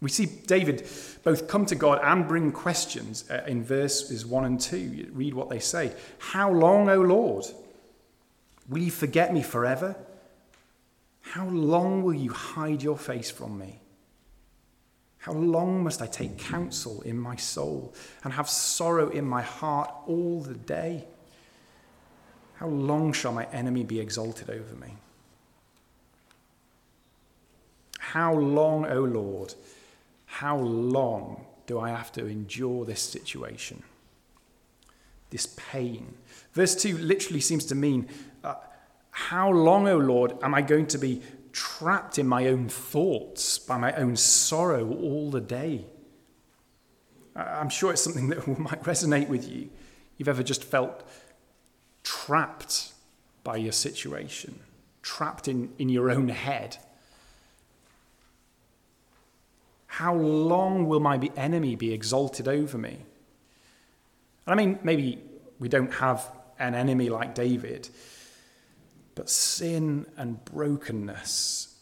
We 0.00 0.08
see 0.08 0.24
David 0.24 0.88
both 1.22 1.46
come 1.46 1.66
to 1.66 1.74
God 1.74 2.00
and 2.02 2.26
bring 2.26 2.52
questions 2.52 3.30
uh, 3.30 3.42
in 3.46 3.62
verses 3.62 4.24
1 4.24 4.44
and 4.46 4.58
2. 4.58 4.78
You 4.78 5.10
read 5.12 5.34
what 5.34 5.50
they 5.50 5.58
say. 5.58 5.92
How 6.18 6.50
long, 6.50 6.88
O 6.88 7.00
Lord? 7.00 7.44
Will 8.68 8.80
you 8.80 8.90
forget 8.90 9.34
me 9.34 9.42
forever? 9.42 9.96
How 11.30 11.46
long 11.46 12.02
will 12.02 12.14
you 12.14 12.32
hide 12.32 12.82
your 12.82 12.98
face 12.98 13.30
from 13.30 13.56
me? 13.56 13.78
How 15.18 15.32
long 15.32 15.84
must 15.84 16.02
I 16.02 16.08
take 16.08 16.38
counsel 16.38 17.02
in 17.02 17.16
my 17.16 17.36
soul 17.36 17.94
and 18.24 18.32
have 18.32 18.48
sorrow 18.48 19.10
in 19.10 19.24
my 19.24 19.40
heart 19.40 19.94
all 20.08 20.40
the 20.40 20.54
day? 20.54 21.04
How 22.54 22.66
long 22.66 23.12
shall 23.12 23.30
my 23.30 23.44
enemy 23.52 23.84
be 23.84 24.00
exalted 24.00 24.50
over 24.50 24.74
me? 24.74 24.96
How 28.00 28.34
long, 28.34 28.86
O 28.86 29.04
Lord, 29.04 29.54
how 30.26 30.58
long 30.58 31.46
do 31.66 31.78
I 31.78 31.90
have 31.90 32.10
to 32.12 32.26
endure 32.26 32.84
this 32.84 33.00
situation? 33.00 33.84
This 35.30 35.46
pain. 35.70 36.12
Verse 36.54 36.74
2 36.74 36.98
literally 36.98 37.40
seems 37.40 37.66
to 37.66 37.76
mean, 37.76 38.08
uh, 38.42 38.54
How 39.10 39.50
long, 39.50 39.88
O 39.88 39.96
Lord, 39.96 40.36
am 40.42 40.54
I 40.54 40.62
going 40.62 40.86
to 40.88 40.98
be 40.98 41.22
trapped 41.52 42.18
in 42.18 42.26
my 42.26 42.46
own 42.46 42.68
thoughts, 42.68 43.58
by 43.58 43.76
my 43.76 43.92
own 43.94 44.16
sorrow 44.16 44.88
all 44.88 45.30
the 45.30 45.40
day? 45.40 45.84
I'm 47.34 47.68
sure 47.68 47.92
it's 47.92 48.02
something 48.02 48.28
that 48.30 48.46
might 48.58 48.82
resonate 48.82 49.28
with 49.28 49.48
you. 49.48 49.70
You've 50.16 50.28
ever 50.28 50.42
just 50.42 50.64
felt 50.64 51.08
trapped 52.02 52.92
by 53.44 53.56
your 53.56 53.72
situation, 53.72 54.60
trapped 55.02 55.48
in, 55.48 55.72
in 55.78 55.88
your 55.88 56.10
own 56.10 56.28
head. 56.28 56.76
How 59.86 60.14
long 60.14 60.86
will 60.86 61.00
my 61.00 61.18
enemy 61.36 61.74
be 61.74 61.92
exalted 61.92 62.48
over 62.48 62.78
me? 62.78 62.98
And 64.46 64.52
I 64.52 64.54
mean, 64.54 64.78
maybe 64.82 65.22
we 65.58 65.68
don't 65.68 65.92
have 65.94 66.26
an 66.58 66.74
enemy 66.74 67.08
like 67.08 67.34
David, 67.34 67.88
but 69.20 69.28
sin 69.28 70.06
and 70.16 70.42
brokenness 70.46 71.76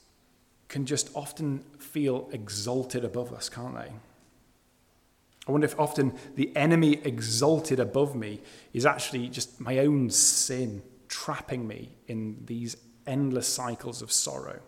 can 0.66 0.85
just 0.85 1.09
often 1.14 1.61
feel 1.78 2.28
exalted 2.33 3.04
above 3.04 3.33
us, 3.33 3.49
can't 3.49 3.76
they? 3.76 3.92
I 5.47 5.52
wonder 5.52 5.64
if 5.64 5.78
often 5.78 6.18
the 6.35 6.50
enemy 6.57 6.95
exalted 7.04 7.78
above 7.78 8.16
me 8.16 8.40
is 8.73 8.85
actually 8.85 9.28
just 9.28 9.61
my 9.61 9.78
own 9.78 10.11
sin 10.11 10.83
trapping 11.07 11.68
me 11.68 11.90
in 12.09 12.42
these 12.45 12.76
endless 13.07 13.47
cycles 13.47 14.02
of 14.02 14.11
sorrow. 14.11 14.59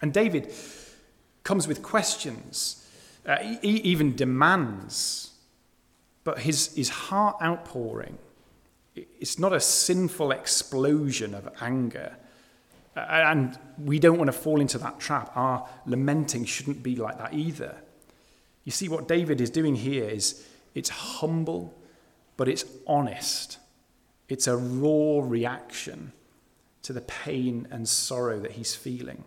And 0.00 0.14
David 0.14 0.50
comes 1.44 1.68
with 1.68 1.82
questions, 1.82 2.88
uh, 3.26 3.36
he 3.36 3.82
even 3.82 4.16
demands, 4.16 5.32
but 6.24 6.38
his, 6.38 6.74
his 6.74 6.88
heart 6.88 7.36
outpouring, 7.42 8.16
it's 9.20 9.38
not 9.38 9.52
a 9.52 9.60
sinful 9.60 10.30
explosion 10.32 11.34
of 11.34 11.48
anger. 11.60 12.16
And 12.96 13.56
we 13.78 13.98
don't 13.98 14.18
want 14.18 14.28
to 14.28 14.32
fall 14.32 14.60
into 14.60 14.78
that 14.78 14.98
trap. 14.98 15.30
Our 15.36 15.68
lamenting 15.86 16.44
shouldn't 16.44 16.82
be 16.82 16.96
like 16.96 17.18
that 17.18 17.32
either. 17.32 17.76
You 18.64 18.72
see, 18.72 18.88
what 18.88 19.06
David 19.06 19.40
is 19.40 19.50
doing 19.50 19.76
here 19.76 20.08
is 20.08 20.44
it's 20.74 20.88
humble, 20.88 21.74
but 22.36 22.48
it's 22.48 22.64
honest. 22.86 23.58
It's 24.28 24.46
a 24.46 24.56
raw 24.56 25.20
reaction 25.22 26.12
to 26.82 26.92
the 26.92 27.00
pain 27.02 27.68
and 27.70 27.88
sorrow 27.88 28.40
that 28.40 28.52
he's 28.52 28.74
feeling. 28.74 29.24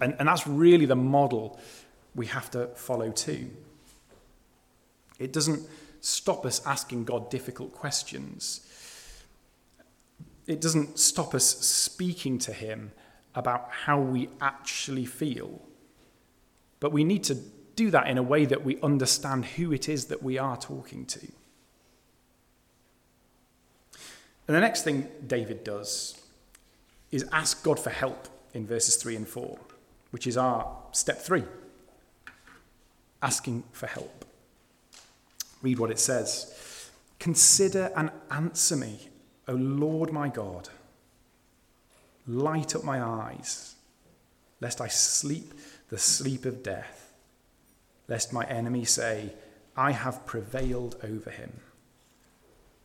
And, 0.00 0.14
and 0.18 0.28
that's 0.28 0.46
really 0.46 0.86
the 0.86 0.96
model 0.96 1.58
we 2.14 2.26
have 2.26 2.50
to 2.52 2.68
follow 2.68 3.10
too. 3.10 3.50
It 5.18 5.32
doesn't 5.32 5.68
stop 6.04 6.44
us 6.44 6.64
asking 6.66 7.04
God 7.04 7.30
difficult 7.30 7.72
questions. 7.72 8.60
It 10.46 10.60
doesn't 10.60 10.98
stop 10.98 11.34
us 11.34 11.44
speaking 11.44 12.38
to 12.40 12.52
Him 12.52 12.92
about 13.34 13.70
how 13.70 13.98
we 13.98 14.28
actually 14.40 15.06
feel. 15.06 15.62
But 16.80 16.92
we 16.92 17.04
need 17.04 17.24
to 17.24 17.36
do 17.76 17.90
that 17.90 18.06
in 18.06 18.18
a 18.18 18.22
way 18.22 18.44
that 18.44 18.64
we 18.64 18.78
understand 18.82 19.44
who 19.46 19.72
it 19.72 19.88
is 19.88 20.06
that 20.06 20.22
we 20.22 20.38
are 20.38 20.56
talking 20.56 21.06
to. 21.06 21.20
And 24.46 24.54
the 24.54 24.60
next 24.60 24.82
thing 24.82 25.08
David 25.26 25.64
does 25.64 26.20
is 27.10 27.24
ask 27.32 27.64
God 27.64 27.80
for 27.80 27.90
help 27.90 28.28
in 28.52 28.66
verses 28.66 28.96
3 28.96 29.16
and 29.16 29.28
4, 29.28 29.58
which 30.10 30.26
is 30.26 30.36
our 30.36 30.76
step 30.92 31.20
3 31.20 31.44
asking 33.22 33.64
for 33.72 33.86
help. 33.86 34.23
Read 35.64 35.78
what 35.78 35.90
it 35.90 35.98
says 35.98 36.90
Consider 37.18 37.90
and 37.96 38.10
answer 38.30 38.76
me, 38.76 39.08
O 39.48 39.54
Lord 39.54 40.12
my 40.12 40.28
God. 40.28 40.68
Light 42.26 42.76
up 42.76 42.84
my 42.84 43.02
eyes, 43.02 43.74
lest 44.60 44.82
I 44.82 44.88
sleep 44.88 45.54
the 45.88 45.96
sleep 45.96 46.44
of 46.44 46.62
death, 46.62 47.14
lest 48.08 48.32
my 48.32 48.44
enemy 48.44 48.84
say, 48.84 49.32
I 49.74 49.92
have 49.92 50.26
prevailed 50.26 50.96
over 51.02 51.30
him, 51.30 51.52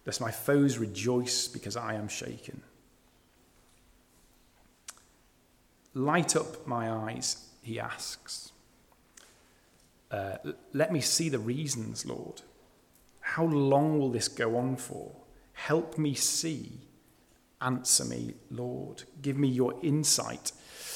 lest 0.05 0.21
my 0.21 0.31
foes 0.31 0.77
rejoice 0.77 1.49
because 1.49 1.75
I 1.75 1.95
am 1.95 2.07
shaken. 2.07 2.61
Light 5.93 6.35
up 6.35 6.65
my 6.65 6.89
eyes, 6.89 7.45
he 7.61 7.77
asks. 7.77 8.53
Uh, 10.09 10.37
let 10.73 10.93
me 10.93 11.01
see 11.01 11.27
the 11.27 11.39
reasons, 11.39 12.05
Lord. 12.05 12.41
How 13.35 13.45
long 13.45 13.99
will 13.99 14.09
this 14.09 14.27
go 14.27 14.57
on 14.57 14.75
for? 14.75 15.11
Help 15.53 15.99
me 15.99 16.15
see. 16.15 16.79
Answer 17.61 18.03
me, 18.03 18.33
Lord. 18.49 19.03
Give 19.21 19.37
me 19.37 19.47
your 19.47 19.75
insight 19.83 20.51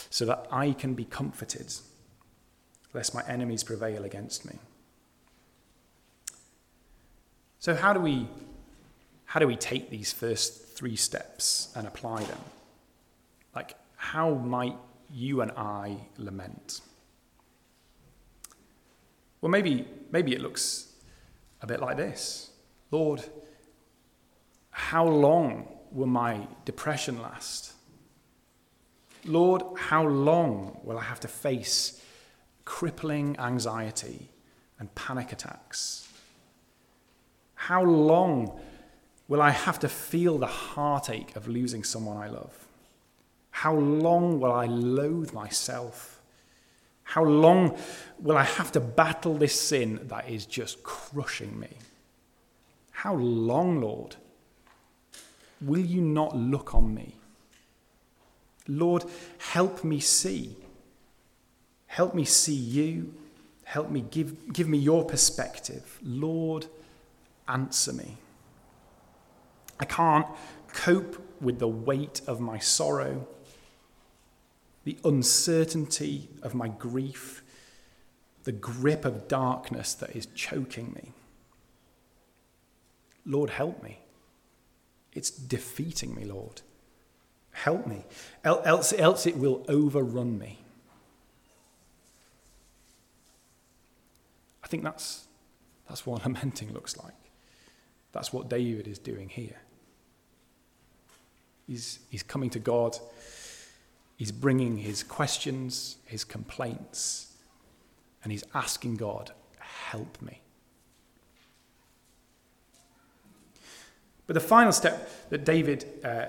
so 0.09 0.25
that 0.25 0.47
I 0.51 0.71
can 0.71 0.95
be 0.95 1.05
comforted, 1.05 1.71
lest 2.91 3.13
my 3.13 3.23
enemies 3.27 3.63
prevail 3.63 4.03
against 4.03 4.45
me. 4.45 4.55
So, 7.59 7.75
how 7.75 7.93
do 7.93 7.99
we, 7.99 8.27
how 9.25 9.39
do 9.39 9.45
we 9.45 9.55
take 9.55 9.91
these 9.91 10.11
first 10.11 10.75
three 10.75 10.95
steps 10.95 11.71
and 11.75 11.85
apply 11.85 12.23
them? 12.23 12.39
Like, 13.55 13.75
how 13.95 14.33
might 14.33 14.75
you 15.11 15.41
and 15.41 15.51
I 15.51 15.97
lament? 16.17 16.81
Well, 19.39 19.51
maybe, 19.51 19.87
maybe 20.11 20.33
it 20.33 20.41
looks 20.41 20.92
a 21.63 21.67
bit 21.67 21.79
like 21.79 21.97
this 21.97 22.51
Lord, 22.91 23.23
how 24.69 25.07
long 25.07 25.67
will 25.91 26.07
my 26.07 26.47
depression 26.65 27.19
last? 27.19 27.73
Lord, 29.25 29.63
how 29.77 30.05
long 30.05 30.79
will 30.83 30.99
I 30.99 31.03
have 31.03 31.19
to 31.21 31.27
face 31.27 32.03
crippling 32.65 33.37
anxiety, 33.39 34.29
and 34.79 34.93
panic 34.95 35.31
attacks? 35.31 36.07
How 37.55 37.83
long 37.83 38.59
will 39.27 39.41
I 39.41 39.51
have 39.51 39.79
to 39.79 39.89
feel 39.89 40.37
the 40.37 40.47
heartache 40.47 41.35
of 41.35 41.47
losing 41.47 41.83
someone 41.83 42.17
I 42.17 42.27
love? 42.27 42.67
How 43.51 43.75
long 43.75 44.39
will 44.39 44.51
I 44.51 44.65
loathe 44.65 45.33
myself? 45.33 46.12
How 47.13 47.23
long 47.23 47.77
will 48.17 48.35
I 48.37 48.43
have 48.43 48.71
to 48.71 48.79
battle 48.79 49.35
this 49.35 49.53
sin 49.61 49.99
that 50.05 50.27
is 50.27 50.47
just 50.47 50.81
crushing 50.81 51.59
me? 51.59 51.69
How 52.89 53.13
long, 53.13 53.79
Lord? 53.79 54.15
Will 55.61 55.85
you 55.85 56.01
not 56.01 56.35
look 56.35 56.73
on 56.73 56.91
me? 56.91 57.13
Lord, 58.67 59.05
help 59.37 59.83
me 59.83 59.99
see. 59.99 60.55
Help 61.85 62.15
me 62.15 62.25
see 62.25 62.55
you. 62.55 63.13
Help 63.63 63.91
me 63.91 64.03
give, 64.09 64.51
give 64.51 64.67
me 64.67 64.79
your 64.79 65.05
perspective. 65.05 65.99
Lord, 66.01 66.65
answer 67.47 67.93
me. 67.93 68.17
I 69.79 69.85
can't 69.85 70.25
cope 70.69 71.23
with 71.39 71.59
the 71.59 71.67
weight 71.67 72.21
of 72.25 72.39
my 72.39 72.57
sorrow, 72.57 73.27
the 74.83 74.97
uncertainty 75.05 76.29
of 76.41 76.53
my 76.53 76.67
grief, 76.67 77.43
the 78.43 78.51
grip 78.51 79.05
of 79.05 79.27
darkness 79.27 79.93
that 79.93 80.15
is 80.15 80.27
choking 80.35 80.93
me. 80.93 81.11
Lord, 83.25 83.49
help 83.49 83.81
me. 83.81 83.99
It's 85.13 85.29
defeating 85.29 86.13
me, 86.15 86.25
Lord. 86.25 86.61
Help 87.51 87.85
me, 87.85 88.03
else, 88.43 88.93
else 88.97 89.27
it 89.27 89.37
will 89.37 89.63
overrun 89.69 90.39
me. 90.39 90.59
I 94.63 94.67
think 94.67 94.83
that's, 94.83 95.27
that's 95.87 96.05
what 96.05 96.23
lamenting 96.25 96.73
looks 96.73 96.97
like. 96.97 97.13
That's 98.11 98.33
what 98.33 98.49
David 98.49 98.87
is 98.87 98.97
doing 98.97 99.29
here. 99.29 99.57
He's, 101.67 101.99
he's 102.09 102.23
coming 102.23 102.49
to 102.51 102.59
God, 102.59 102.97
he's 104.23 104.31
bringing 104.31 104.77
his 104.77 105.03
questions, 105.03 105.97
his 106.05 106.23
complaints, 106.23 107.35
and 108.23 108.31
he's 108.31 108.45
asking 108.55 108.95
God, 108.95 109.33
help 109.59 110.21
me. 110.21 110.39
But 114.25 114.35
the 114.35 114.39
final 114.39 114.71
step 114.71 115.29
that 115.29 115.43
David 115.43 115.85
uh, 116.05 116.27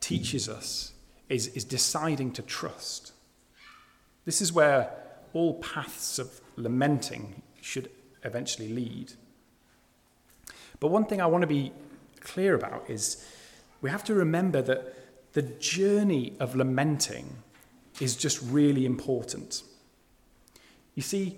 teaches 0.00 0.48
us 0.48 0.92
is, 1.28 1.46
is 1.54 1.62
deciding 1.62 2.32
to 2.32 2.42
trust. 2.42 3.12
This 4.24 4.40
is 4.40 4.52
where 4.52 4.90
all 5.32 5.60
paths 5.60 6.18
of 6.18 6.40
lamenting 6.56 7.42
should 7.60 7.88
eventually 8.24 8.70
lead. 8.70 9.12
But 10.80 10.88
one 10.88 11.04
thing 11.04 11.20
I 11.20 11.26
want 11.26 11.42
to 11.42 11.46
be 11.46 11.70
clear 12.18 12.56
about 12.56 12.90
is 12.90 13.24
we 13.82 13.90
have 13.90 14.02
to 14.02 14.14
remember 14.14 14.62
that 14.62 14.95
the 15.36 15.42
journey 15.42 16.32
of 16.40 16.56
lamenting 16.56 17.42
is 18.00 18.16
just 18.16 18.40
really 18.40 18.86
important. 18.86 19.62
You 20.94 21.02
see, 21.02 21.36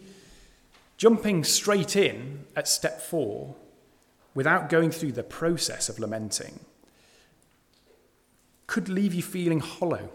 jumping 0.97 1.43
straight 1.43 1.97
in 1.97 2.45
at 2.55 2.69
step 2.69 3.01
four 3.01 3.57
without 4.35 4.69
going 4.69 4.93
through 4.93 5.11
the 5.11 5.25
process 5.25 5.89
of 5.89 5.99
lamenting 5.99 6.61
could 8.69 8.89
leave 8.89 9.15
you 9.15 9.23
feeling 9.23 9.59
hollow, 9.59 10.11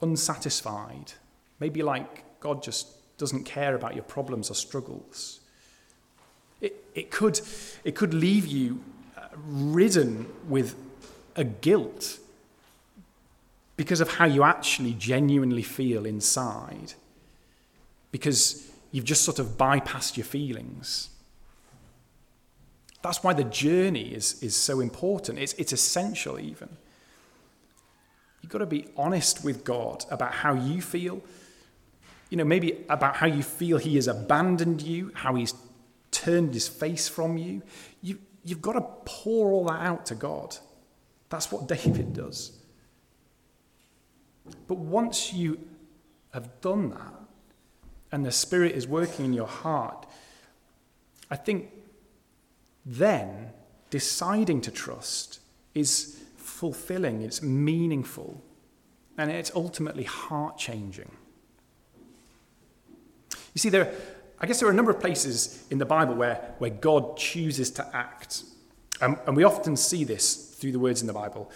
unsatisfied, 0.00 1.14
maybe 1.58 1.82
like 1.82 2.38
God 2.38 2.62
just 2.62 3.18
doesn't 3.18 3.42
care 3.42 3.74
about 3.74 3.96
your 3.96 4.04
problems 4.04 4.52
or 4.52 4.54
struggles. 4.54 5.40
It, 6.60 6.76
it, 6.94 7.10
could, 7.10 7.40
it 7.82 7.96
could 7.96 8.14
leave 8.14 8.46
you 8.46 8.84
uh, 9.16 9.22
ridden 9.34 10.28
with 10.46 10.76
a 11.34 11.42
guilt 11.42 12.20
because 13.76 14.00
of 14.00 14.08
how 14.08 14.26
you 14.26 14.42
actually 14.42 14.92
genuinely 14.94 15.62
feel 15.62 16.06
inside, 16.06 16.94
because 18.10 18.70
you've 18.90 19.04
just 19.04 19.24
sort 19.24 19.38
of 19.38 19.56
bypassed 19.56 20.16
your 20.16 20.26
feelings. 20.26 21.10
That's 23.02 23.24
why 23.24 23.32
the 23.32 23.44
journey 23.44 24.14
is, 24.14 24.40
is 24.42 24.54
so 24.54 24.80
important. 24.80 25.38
It's, 25.38 25.54
it's 25.54 25.72
essential, 25.72 26.38
even. 26.38 26.68
You've 28.40 28.52
got 28.52 28.58
to 28.58 28.66
be 28.66 28.88
honest 28.96 29.44
with 29.44 29.64
God 29.64 30.04
about 30.10 30.32
how 30.32 30.54
you 30.54 30.80
feel. 30.80 31.22
You 32.30 32.36
know, 32.36 32.44
maybe 32.44 32.84
about 32.88 33.16
how 33.16 33.26
you 33.26 33.42
feel 33.42 33.78
He 33.78 33.96
has 33.96 34.06
abandoned 34.06 34.82
you, 34.82 35.10
how 35.14 35.34
He's 35.34 35.54
turned 36.10 36.54
His 36.54 36.68
face 36.68 37.08
from 37.08 37.38
you. 37.38 37.62
you 38.02 38.18
you've 38.44 38.62
got 38.62 38.72
to 38.72 38.82
pour 39.04 39.52
all 39.52 39.64
that 39.66 39.80
out 39.80 40.06
to 40.06 40.14
God. 40.14 40.56
That's 41.28 41.50
what 41.50 41.66
David 41.74 42.12
does. 42.12 42.58
But 44.68 44.78
once 44.78 45.32
you 45.32 45.58
have 46.32 46.60
done 46.60 46.90
that, 46.90 47.14
and 48.10 48.26
the 48.26 48.32
Spirit 48.32 48.72
is 48.72 48.86
working 48.86 49.24
in 49.24 49.32
your 49.32 49.46
heart, 49.46 50.06
I 51.30 51.36
think 51.36 51.70
then 52.84 53.50
deciding 53.90 54.60
to 54.62 54.70
trust 54.70 55.40
is 55.74 56.22
fulfilling, 56.36 57.22
it's 57.22 57.42
meaningful, 57.42 58.42
and 59.16 59.30
it's 59.30 59.50
ultimately 59.54 60.04
heart 60.04 60.58
changing. 60.58 61.10
You 63.54 63.58
see, 63.58 63.68
there, 63.68 63.94
I 64.40 64.46
guess 64.46 64.60
there 64.60 64.68
are 64.68 64.72
a 64.72 64.74
number 64.74 64.90
of 64.90 65.00
places 65.00 65.64
in 65.70 65.78
the 65.78 65.86
Bible 65.86 66.14
where, 66.14 66.54
where 66.58 66.70
God 66.70 67.16
chooses 67.16 67.70
to 67.72 67.96
act. 67.96 68.44
Um, 69.00 69.18
and 69.26 69.36
we 69.36 69.44
often 69.44 69.76
see 69.76 70.04
this 70.04 70.54
through 70.54 70.72
the 70.72 70.78
words 70.78 71.00
in 71.00 71.06
the 71.06 71.12
Bible, 71.12 71.50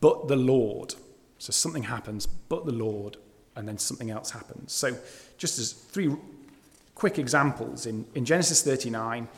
but 0.00 0.28
the 0.28 0.36
Lord. 0.36 0.94
So 1.38 1.52
something 1.52 1.84
happens, 1.84 2.26
but 2.26 2.64
the 2.64 2.72
Lord, 2.72 3.16
and 3.56 3.68
then 3.68 3.78
something 3.78 4.10
else 4.10 4.30
happens. 4.30 4.72
So, 4.72 4.96
just 5.36 5.58
as 5.58 5.72
three 5.72 6.14
quick 6.94 7.18
examples 7.18 7.86
in, 7.86 8.06
in 8.14 8.24
Genesis 8.24 8.62
39, 8.62 9.28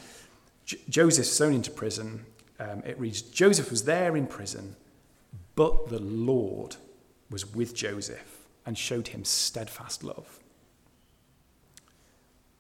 J- 0.65 0.79
Joseph's 0.89 1.37
thrown 1.37 1.55
into 1.55 1.71
prison. 1.71 2.27
Um, 2.59 2.83
it 2.87 2.99
reads 2.99 3.23
Joseph 3.23 3.71
was 3.71 3.85
there 3.85 4.17
in 4.17 4.27
prison, 4.27 4.77
but 5.55 5.89
the 5.89 6.01
Lord 6.01 6.77
was 7.31 7.53
with 7.55 7.75
Joseph 7.75 8.47
and 8.65 8.77
showed 8.77 9.09
him 9.09 9.25
steadfast 9.25 10.03
love. 10.03 10.41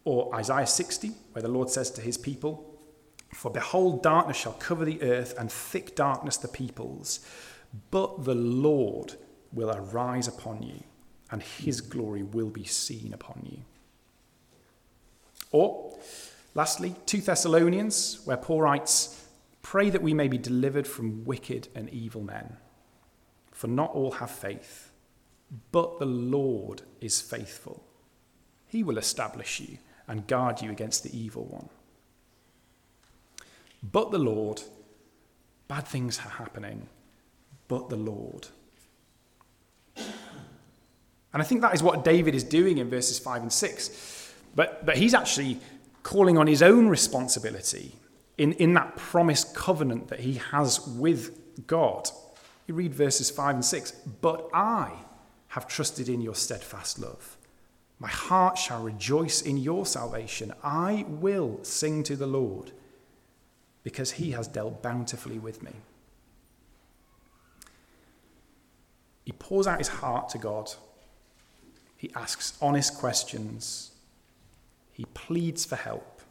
Or 0.04 0.32
Isaiah 0.34 0.66
60, 0.66 1.12
where 1.32 1.42
the 1.42 1.48
Lord 1.48 1.68
says 1.68 1.90
to 1.92 2.00
his 2.00 2.16
people, 2.16 2.78
For 3.34 3.50
behold, 3.50 4.02
darkness 4.02 4.36
shall 4.36 4.52
cover 4.52 4.84
the 4.84 5.02
earth, 5.02 5.34
and 5.38 5.50
thick 5.50 5.96
darkness 5.96 6.36
the 6.36 6.48
peoples, 6.48 7.20
but 7.90 8.24
the 8.24 8.34
Lord 8.34 9.14
will 9.56 9.70
arise 9.70 10.28
upon 10.28 10.62
you, 10.62 10.84
and 11.30 11.42
his 11.42 11.80
glory 11.80 12.22
will 12.22 12.50
be 12.50 12.64
seen 12.64 13.12
upon 13.12 13.42
you. 13.50 13.58
Or 15.50 15.96
Lastly, 16.56 16.94
2 17.04 17.20
Thessalonians, 17.20 18.20
where 18.24 18.38
Paul 18.38 18.62
writes, 18.62 19.28
Pray 19.60 19.90
that 19.90 20.00
we 20.00 20.14
may 20.14 20.26
be 20.26 20.38
delivered 20.38 20.86
from 20.86 21.26
wicked 21.26 21.68
and 21.74 21.90
evil 21.90 22.22
men. 22.22 22.56
For 23.52 23.66
not 23.66 23.90
all 23.90 24.12
have 24.12 24.30
faith, 24.30 24.90
but 25.70 25.98
the 25.98 26.06
Lord 26.06 26.80
is 27.02 27.20
faithful. 27.20 27.84
He 28.66 28.82
will 28.82 28.96
establish 28.96 29.60
you 29.60 29.76
and 30.08 30.26
guard 30.26 30.62
you 30.62 30.70
against 30.70 31.02
the 31.02 31.14
evil 31.14 31.44
one. 31.44 31.68
But 33.82 34.10
the 34.10 34.18
Lord, 34.18 34.62
bad 35.68 35.86
things 35.86 36.20
are 36.20 36.30
happening, 36.42 36.88
but 37.68 37.90
the 37.90 37.96
Lord. 37.96 38.48
And 39.96 41.42
I 41.42 41.44
think 41.44 41.60
that 41.60 41.74
is 41.74 41.82
what 41.82 42.04
David 42.04 42.34
is 42.34 42.44
doing 42.44 42.78
in 42.78 42.88
verses 42.88 43.18
5 43.18 43.42
and 43.42 43.52
6. 43.52 44.32
But, 44.54 44.86
but 44.86 44.96
he's 44.96 45.12
actually 45.12 45.58
calling 46.02 46.38
on 46.38 46.46
his 46.46 46.62
own 46.62 46.88
responsibility 46.88 47.92
in, 48.38 48.52
in 48.54 48.74
that 48.74 48.96
promised 48.96 49.54
covenant 49.54 50.08
that 50.08 50.20
he 50.20 50.34
has 50.34 50.86
with 50.86 51.66
God. 51.66 52.08
You 52.66 52.74
read 52.74 52.94
verses 52.94 53.30
5 53.30 53.56
and 53.56 53.64
6 53.64 53.90
But 54.20 54.48
I 54.54 54.92
have 55.48 55.68
trusted 55.68 56.08
in 56.08 56.20
your 56.20 56.34
steadfast 56.34 56.98
love. 56.98 57.36
My 57.98 58.08
heart 58.08 58.58
shall 58.58 58.82
rejoice 58.82 59.40
in 59.40 59.56
your 59.56 59.86
salvation. 59.86 60.52
I 60.62 61.06
will 61.08 61.58
sing 61.62 62.02
to 62.04 62.16
the 62.16 62.26
Lord 62.26 62.72
because 63.82 64.12
he 64.12 64.32
has 64.32 64.48
dealt 64.48 64.82
bountifully 64.82 65.38
with 65.38 65.62
me. 65.62 65.72
He 69.26 69.32
pours 69.32 69.66
out 69.66 69.78
his 69.78 69.88
heart 69.88 70.30
to 70.30 70.38
God. 70.38 70.72
He 71.98 72.10
asks 72.14 72.56
honest 72.62 72.96
questions 72.96 73.90
he 74.96 75.04
pleads 75.12 75.66
for 75.66 75.76
help. 75.76 76.22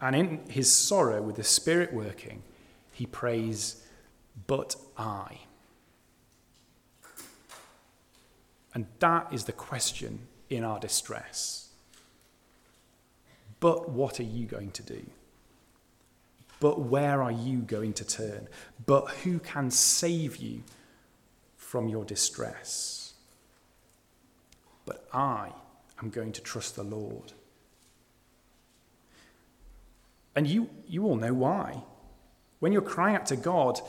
And 0.00 0.16
in 0.16 0.40
his 0.48 0.72
sorrow, 0.72 1.20
with 1.20 1.36
the 1.36 1.44
Spirit 1.44 1.92
working, 1.92 2.42
he 2.90 3.04
prays, 3.04 3.84
But 4.46 4.76
I. 4.96 5.40
And 8.72 8.86
that 9.00 9.30
is 9.30 9.44
the 9.44 9.52
question 9.52 10.20
in 10.48 10.64
our 10.64 10.80
distress. 10.80 11.68
But 13.60 13.90
what 13.90 14.18
are 14.20 14.22
you 14.22 14.46
going 14.46 14.70
to 14.70 14.82
do? 14.82 15.04
But 16.60 16.80
where 16.80 17.22
are 17.22 17.32
you 17.32 17.58
going 17.58 17.92
to 17.92 18.06
turn? 18.06 18.48
But 18.86 19.10
who 19.22 19.38
can 19.38 19.70
save 19.70 20.36
you 20.36 20.62
from 21.66 21.88
your 21.88 22.04
distress? 22.04 23.14
But 24.84 25.04
I 25.12 25.50
am 26.00 26.10
going 26.10 26.32
to 26.32 26.40
trust 26.40 26.76
the 26.76 26.84
Lord. 26.84 27.32
And 30.36 30.46
you, 30.46 30.70
you 30.86 31.04
all 31.04 31.16
know 31.16 31.34
why. 31.34 31.82
When 32.60 32.72
you're 32.72 32.82
crying 32.82 33.16
out 33.16 33.26
to 33.26 33.36
God, 33.36 33.80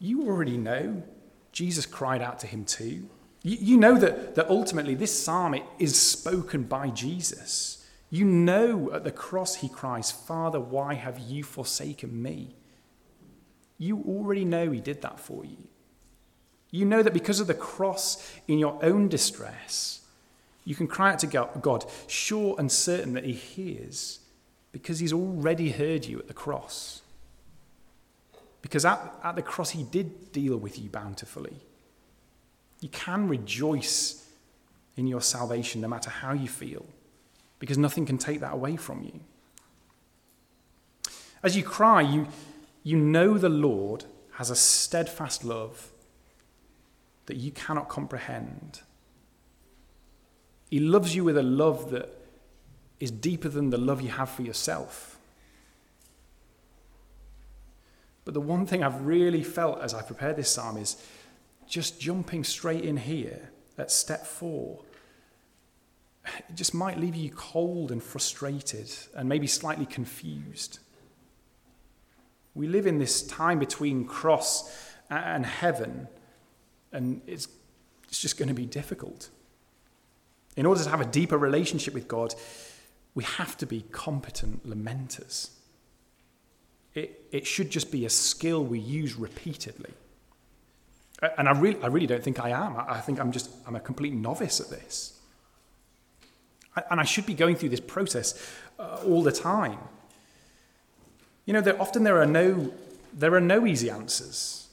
you 0.00 0.26
already 0.26 0.56
know 0.56 1.02
Jesus 1.52 1.86
cried 1.86 2.20
out 2.20 2.40
to 2.40 2.48
him 2.48 2.64
too. 2.64 3.08
You, 3.42 3.58
you 3.60 3.76
know 3.76 3.96
that, 3.96 4.34
that 4.34 4.48
ultimately 4.48 4.96
this 4.96 5.16
psalm 5.16 5.54
is 5.78 6.00
spoken 6.00 6.64
by 6.64 6.88
Jesus. 6.88 7.86
You 8.10 8.24
know 8.24 8.92
at 8.92 9.04
the 9.04 9.12
cross 9.12 9.56
he 9.56 9.68
cries, 9.68 10.10
Father, 10.10 10.58
why 10.58 10.94
have 10.94 11.20
you 11.20 11.44
forsaken 11.44 12.20
me? 12.20 12.56
You 13.78 14.02
already 14.08 14.44
know 14.44 14.70
he 14.70 14.80
did 14.80 15.02
that 15.02 15.20
for 15.20 15.44
you. 15.44 15.68
You 16.74 16.84
know 16.84 17.04
that 17.04 17.12
because 17.12 17.38
of 17.38 17.46
the 17.46 17.54
cross 17.54 18.32
in 18.48 18.58
your 18.58 18.84
own 18.84 19.06
distress, 19.06 20.00
you 20.64 20.74
can 20.74 20.88
cry 20.88 21.12
out 21.12 21.20
to 21.20 21.28
God, 21.28 21.84
sure 22.08 22.56
and 22.58 22.70
certain 22.70 23.12
that 23.12 23.22
he 23.22 23.32
hears, 23.32 24.18
because 24.72 24.98
he's 24.98 25.12
already 25.12 25.70
heard 25.70 26.04
you 26.04 26.18
at 26.18 26.26
the 26.26 26.34
cross. 26.34 27.02
Because 28.60 28.84
at, 28.84 29.14
at 29.22 29.36
the 29.36 29.42
cross, 29.42 29.70
he 29.70 29.84
did 29.84 30.32
deal 30.32 30.56
with 30.56 30.76
you 30.76 30.88
bountifully. 30.88 31.54
You 32.80 32.88
can 32.88 33.28
rejoice 33.28 34.28
in 34.96 35.06
your 35.06 35.20
salvation 35.20 35.80
no 35.80 35.86
matter 35.86 36.10
how 36.10 36.32
you 36.32 36.48
feel, 36.48 36.84
because 37.60 37.78
nothing 37.78 38.04
can 38.04 38.18
take 38.18 38.40
that 38.40 38.52
away 38.52 38.74
from 38.74 39.04
you. 39.04 39.20
As 41.40 41.56
you 41.56 41.62
cry, 41.62 42.00
you, 42.00 42.26
you 42.82 42.96
know 42.96 43.38
the 43.38 43.48
Lord 43.48 44.06
has 44.32 44.50
a 44.50 44.56
steadfast 44.56 45.44
love 45.44 45.92
that 47.26 47.36
you 47.36 47.50
cannot 47.50 47.88
comprehend. 47.88 48.80
He 50.70 50.80
loves 50.80 51.14
you 51.14 51.24
with 51.24 51.36
a 51.36 51.42
love 51.42 51.90
that 51.90 52.08
is 53.00 53.10
deeper 53.10 53.48
than 53.48 53.70
the 53.70 53.78
love 53.78 54.00
you 54.00 54.10
have 54.10 54.30
for 54.30 54.42
yourself. 54.42 55.18
But 58.24 58.34
the 58.34 58.40
one 58.40 58.66
thing 58.66 58.82
I've 58.82 59.02
really 59.02 59.42
felt 59.42 59.80
as 59.82 59.94
I 59.94 60.02
prepared 60.02 60.36
this 60.36 60.50
psalm 60.50 60.76
is 60.78 60.96
just 61.68 62.00
jumping 62.00 62.44
straight 62.44 62.84
in 62.84 62.96
here 62.96 63.50
at 63.76 63.90
step 63.90 64.26
four. 64.26 64.80
It 66.48 66.54
just 66.54 66.72
might 66.72 66.98
leave 66.98 67.14
you 67.14 67.30
cold 67.30 67.92
and 67.92 68.02
frustrated 68.02 68.90
and 69.14 69.28
maybe 69.28 69.46
slightly 69.46 69.86
confused. 69.86 70.78
We 72.54 72.66
live 72.66 72.86
in 72.86 72.98
this 72.98 73.22
time 73.26 73.58
between 73.58 74.06
cross 74.06 74.72
and 75.10 75.44
heaven, 75.44 76.08
and 76.94 77.20
it's, 77.26 77.48
it's 78.08 78.20
just 78.20 78.38
going 78.38 78.48
to 78.48 78.54
be 78.54 78.64
difficult. 78.64 79.28
In 80.56 80.64
order 80.64 80.82
to 80.82 80.88
have 80.88 81.00
a 81.00 81.04
deeper 81.04 81.36
relationship 81.36 81.92
with 81.92 82.08
God, 82.08 82.34
we 83.14 83.24
have 83.24 83.56
to 83.58 83.66
be 83.66 83.84
competent 83.90 84.66
lamenters. 84.66 85.50
It, 86.94 87.26
it 87.32 87.46
should 87.46 87.70
just 87.70 87.90
be 87.90 88.06
a 88.06 88.10
skill 88.10 88.64
we 88.64 88.78
use 88.78 89.16
repeatedly. 89.16 89.90
And 91.36 91.48
I 91.48 91.52
really, 91.58 91.82
I 91.82 91.88
really 91.88 92.06
don't 92.06 92.22
think 92.22 92.38
I 92.38 92.50
am. 92.50 92.76
I 92.76 93.00
think 93.00 93.18
I'm 93.18 93.32
just, 93.32 93.50
I'm 93.66 93.74
a 93.74 93.80
complete 93.80 94.12
novice 94.12 94.60
at 94.60 94.70
this. 94.70 95.18
And 96.90 97.00
I 97.00 97.04
should 97.04 97.26
be 97.26 97.34
going 97.34 97.56
through 97.56 97.70
this 97.70 97.80
process 97.80 98.52
uh, 98.78 99.00
all 99.06 99.22
the 99.22 99.32
time. 99.32 99.78
You 101.46 101.52
know, 101.52 101.60
there, 101.60 101.80
often 101.80 102.04
there 102.04 102.20
are 102.20 102.26
no, 102.26 102.72
there 103.12 103.34
are 103.34 103.40
no 103.40 103.66
easy 103.66 103.90
answers. 103.90 104.63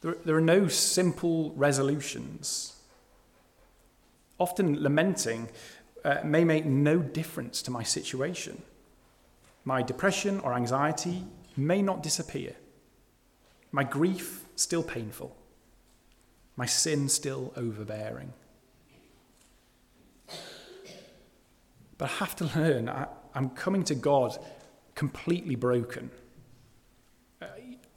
There, 0.00 0.16
there 0.24 0.36
are 0.36 0.40
no 0.40 0.68
simple 0.68 1.52
resolutions. 1.52 2.76
Often 4.38 4.82
lamenting 4.82 5.48
uh, 6.04 6.18
may 6.24 6.44
make 6.44 6.64
no 6.64 6.98
difference 6.98 7.62
to 7.62 7.70
my 7.70 7.82
situation. 7.82 8.62
My 9.64 9.82
depression 9.82 10.40
or 10.40 10.54
anxiety 10.54 11.24
may 11.56 11.82
not 11.82 12.02
disappear. 12.02 12.54
My 13.72 13.84
grief 13.84 14.44
still 14.56 14.82
painful. 14.82 15.36
My 16.56 16.66
sin 16.66 17.08
still 17.08 17.52
overbearing. 17.56 18.32
But 21.98 22.10
I 22.10 22.12
have 22.14 22.34
to 22.36 22.44
learn, 22.58 22.88
I, 22.88 23.06
am 23.34 23.50
coming 23.50 23.84
to 23.84 23.94
God 23.94 24.38
completely 24.94 25.54
broken. 25.54 26.10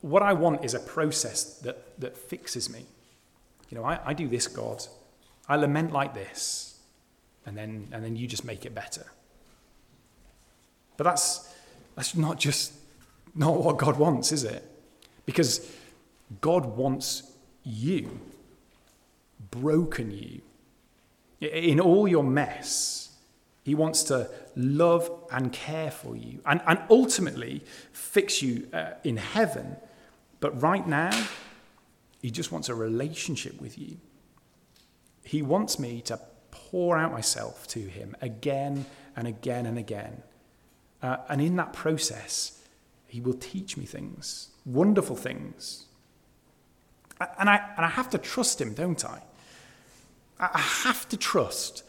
What 0.04 0.22
I 0.22 0.34
want 0.34 0.66
is 0.66 0.74
a 0.74 0.82
process 0.82 1.60
that, 1.60 1.98
that 2.02 2.18
fixes 2.18 2.70
me. 2.70 2.86
You 3.70 3.78
know, 3.78 3.86
I, 3.86 4.00
I 4.08 4.14
do 4.14 4.28
this, 4.28 4.50
God. 4.50 4.86
I 5.48 5.56
lament 5.56 5.94
like 5.94 6.14
this, 6.14 6.78
and 7.46 7.58
then, 7.58 7.88
and 7.94 8.04
then 8.04 8.18
you 8.18 8.28
just 8.28 8.44
make 8.44 8.66
it 8.66 8.76
better. 8.76 9.06
But 10.98 11.06
that's, 11.06 11.54
that's 11.96 12.16
not 12.16 12.38
just 12.38 12.74
not 13.34 13.64
what 13.64 13.78
God 13.78 13.98
wants, 13.98 14.34
is 14.34 14.44
it? 14.44 14.70
Because 15.26 15.72
God 16.42 16.66
wants 16.78 17.32
you, 17.64 18.20
broken 19.52 20.12
you. 20.12 20.42
In 21.40 21.80
all 21.80 22.10
your 22.10 22.26
mess, 22.26 23.16
He 23.64 23.74
wants 23.74 24.04
to 24.04 24.30
love 24.58 25.10
and 25.32 25.54
care 25.54 25.92
for 25.92 26.18
you 26.18 26.40
and, 26.46 26.60
and 26.68 26.80
ultimately 26.90 27.64
fix 27.94 28.42
you 28.42 28.68
uh, 28.74 28.92
in 29.06 29.16
heaven. 29.16 29.78
But 30.44 30.62
right 30.62 30.86
now, 30.86 31.12
He 32.22 32.30
just 32.30 32.52
wants 32.52 32.68
a 32.68 32.76
relationship 32.76 33.62
with 33.62 33.78
you. 33.78 33.98
He 35.24 35.42
wants 35.42 35.80
me 35.80 36.02
to 36.02 36.20
pour 36.52 36.98
out 36.98 37.14
myself 37.14 37.66
to 37.70 37.80
Him 37.80 38.16
again 38.22 38.86
and 39.16 39.26
again 39.26 39.66
and 39.66 39.78
again 39.78 40.24
uh, 41.04 41.18
and 41.28 41.42
in 41.42 41.58
that 41.58 41.74
process, 41.74 42.60
he 43.06 43.20
will 43.20 43.34
teach 43.34 43.76
me 43.76 43.86
things, 43.86 44.48
wonderful 44.66 45.18
things. 45.18 45.86
And 47.38 47.50
I, 47.50 47.58
and 47.76 47.86
I 47.86 47.90
have 47.90 48.10
to 48.12 48.18
trust 48.18 48.60
him, 48.60 48.74
don't 48.74 49.04
I? 49.06 49.22
I 50.40 50.60
have 50.60 51.08
to 51.10 51.18
trust 51.18 51.84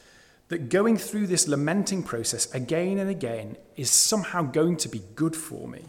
that 0.49 0.69
going 0.69 0.97
through 0.97 1.29
this 1.29 1.49
lamenting 1.49 2.03
process 2.03 2.53
again 2.53 2.99
and 2.99 3.09
again 3.09 3.57
is 3.77 3.91
somehow 3.91 4.43
going 4.43 4.77
to 4.79 4.89
be 4.89 5.03
good 5.15 5.35
for 5.35 5.67
me, 5.69 5.85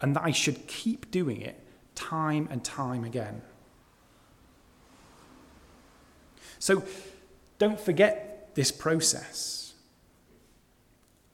and 0.00 0.16
that 0.16 0.24
I 0.24 0.32
should 0.32 0.66
keep 0.66 1.10
doing 1.10 1.40
it 1.42 1.60
time 1.96 2.46
and 2.52 2.62
time 2.62 3.02
again. 3.02 3.42
So 6.60 6.84
don't 7.58 7.80
forget 7.80 8.54
this 8.54 8.70
process. 8.70 9.74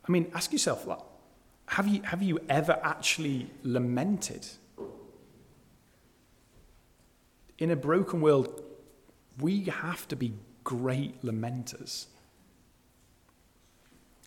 I 0.09 0.11
mean, 0.11 0.31
ask 0.35 0.53
yourself, 0.53 0.87
like, 0.87 0.98
have 1.66 1.87
you, 1.87 2.03
have 2.03 2.22
you 2.22 2.38
ever 2.48 2.81
actually 2.83 3.51
lamented? 3.62 4.46
In 7.59 7.70
a 7.70 7.77
broken 7.77 8.20
world, 8.20 8.62
we 9.38 9.64
have 9.64 10.09
to 10.09 10.16
be 10.16 10.33
great 10.64 11.22
lamenters. 11.22 12.07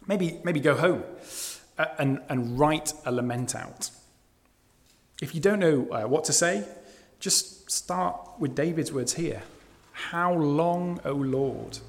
Maybe, 0.08 0.39
maybe 0.43 0.60
go 0.60 0.76
home 0.76 1.04
uh, 1.78 1.86
and, 1.98 2.21
and 2.30 2.58
write 2.60 2.93
a 3.06 3.12
lament 3.12 3.56
out. 3.56 3.89
If 5.21 5.34
you 5.34 5.41
don't 5.41 5.60
know 5.60 5.88
uh, 5.91 6.08
what 6.08 6.25
to 6.25 6.34
say, 6.34 6.65
just 7.19 7.71
start 7.71 8.19
with 8.38 8.56
David's 8.56 8.91
words 8.91 9.13
here 9.13 9.43
How 9.93 10.34
long, 10.34 10.99
O 11.06 11.13
Lord? 11.13 11.80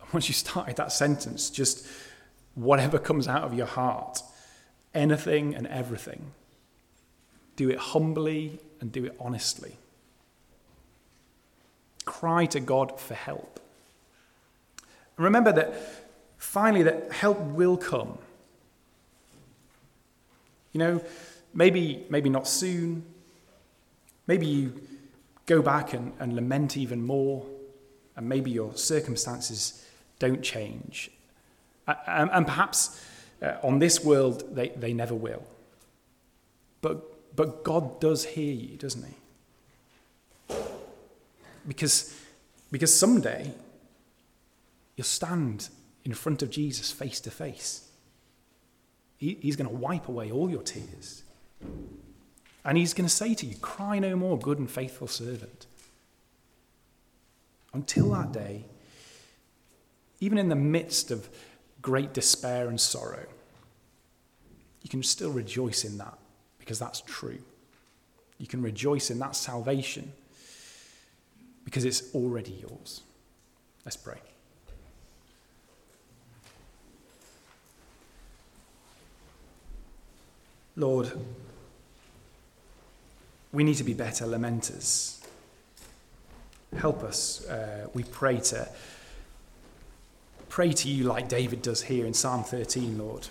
Once 0.12 0.28
you 0.28 0.34
started 0.34 0.76
that 0.76 0.92
sentence, 0.92 1.50
just 1.50 1.86
whatever 2.54 2.98
comes 2.98 3.28
out 3.28 3.42
of 3.42 3.54
your 3.54 3.66
heart, 3.66 4.22
anything 4.94 5.54
and 5.54 5.66
everything. 5.66 6.32
Do 7.54 7.70
it 7.70 7.78
humbly 7.78 8.58
and 8.80 8.90
do 8.90 9.04
it 9.04 9.16
honestly. 9.20 9.76
Cry 12.04 12.46
to 12.46 12.60
God 12.60 12.98
for 13.00 13.14
help. 13.14 13.60
remember 15.16 15.52
that 15.52 15.74
finally 16.38 16.82
that 16.82 17.12
help 17.12 17.38
will 17.38 17.76
come. 17.76 18.18
You 20.72 20.78
know, 20.78 21.00
maybe 21.56 22.06
maybe 22.08 22.30
not 22.30 22.46
soon. 22.46 23.04
Maybe 24.28 24.46
you 24.46 24.80
go 25.46 25.62
back 25.62 25.92
and, 25.92 26.12
and 26.20 26.34
lament 26.34 26.76
even 26.76 27.04
more, 27.04 27.44
and 28.16 28.28
maybe 28.28 28.50
your 28.50 28.76
circumstances 28.76 29.84
don't 30.18 30.42
change 30.42 31.10
and, 31.86 32.30
and 32.32 32.46
perhaps 32.46 33.00
uh, 33.42 33.56
on 33.62 33.78
this 33.78 34.04
world, 34.04 34.54
they, 34.54 34.68
they 34.70 34.92
never 34.92 35.14
will. 35.14 35.42
But, 36.80 37.36
but 37.36 37.64
God 37.64 38.00
does 38.00 38.24
hear 38.24 38.52
you, 38.52 38.76
doesn't 38.76 39.04
He? 39.04 40.54
Because, 41.66 42.18
because 42.70 42.94
someday 42.94 43.52
you'll 44.96 45.04
stand 45.04 45.68
in 46.04 46.14
front 46.14 46.42
of 46.42 46.50
Jesus 46.50 46.92
face 46.92 47.20
to 47.20 47.30
face. 47.30 47.82
He's 49.18 49.56
going 49.56 49.68
to 49.68 49.74
wipe 49.74 50.08
away 50.08 50.30
all 50.30 50.50
your 50.50 50.62
tears. 50.62 51.22
And 52.64 52.76
he's 52.76 52.94
going 52.94 53.08
to 53.08 53.14
say 53.14 53.34
to 53.34 53.46
you, 53.46 53.56
Cry 53.56 53.98
no 53.98 54.16
more, 54.16 54.38
good 54.38 54.58
and 54.58 54.70
faithful 54.70 55.06
servant. 55.06 55.66
Until 57.72 58.10
that 58.10 58.32
day, 58.32 58.64
even 60.20 60.38
in 60.38 60.48
the 60.48 60.56
midst 60.56 61.10
of 61.10 61.28
great 61.82 62.12
despair 62.12 62.68
and 62.68 62.80
sorrow, 62.80 63.26
you 64.82 64.88
can 64.88 65.02
still 65.02 65.30
rejoice 65.30 65.84
in 65.84 65.98
that 65.98 66.18
because 66.58 66.78
that's 66.78 67.00
true. 67.02 67.38
You 68.38 68.46
can 68.46 68.62
rejoice 68.62 69.10
in 69.10 69.18
that 69.20 69.36
salvation 69.36 70.12
because 71.64 71.84
it's 71.84 72.14
already 72.14 72.52
yours. 72.52 73.02
Let's 73.84 73.96
pray. 73.96 74.18
Lord, 80.76 81.10
we 83.52 83.64
need 83.64 83.76
to 83.76 83.84
be 83.84 83.94
better 83.94 84.24
lamenters. 84.24 85.18
Help 86.76 87.02
us, 87.02 87.46
uh, 87.46 87.88
we 87.94 88.02
pray 88.04 88.40
to 88.40 88.68
pray 90.48 90.72
to 90.72 90.88
you 90.88 91.04
like 91.04 91.28
David 91.28 91.60
does 91.60 91.82
here 91.82 92.06
in 92.06 92.14
Psalm 92.14 92.42
13, 92.42 92.96
Lord. 92.96 93.28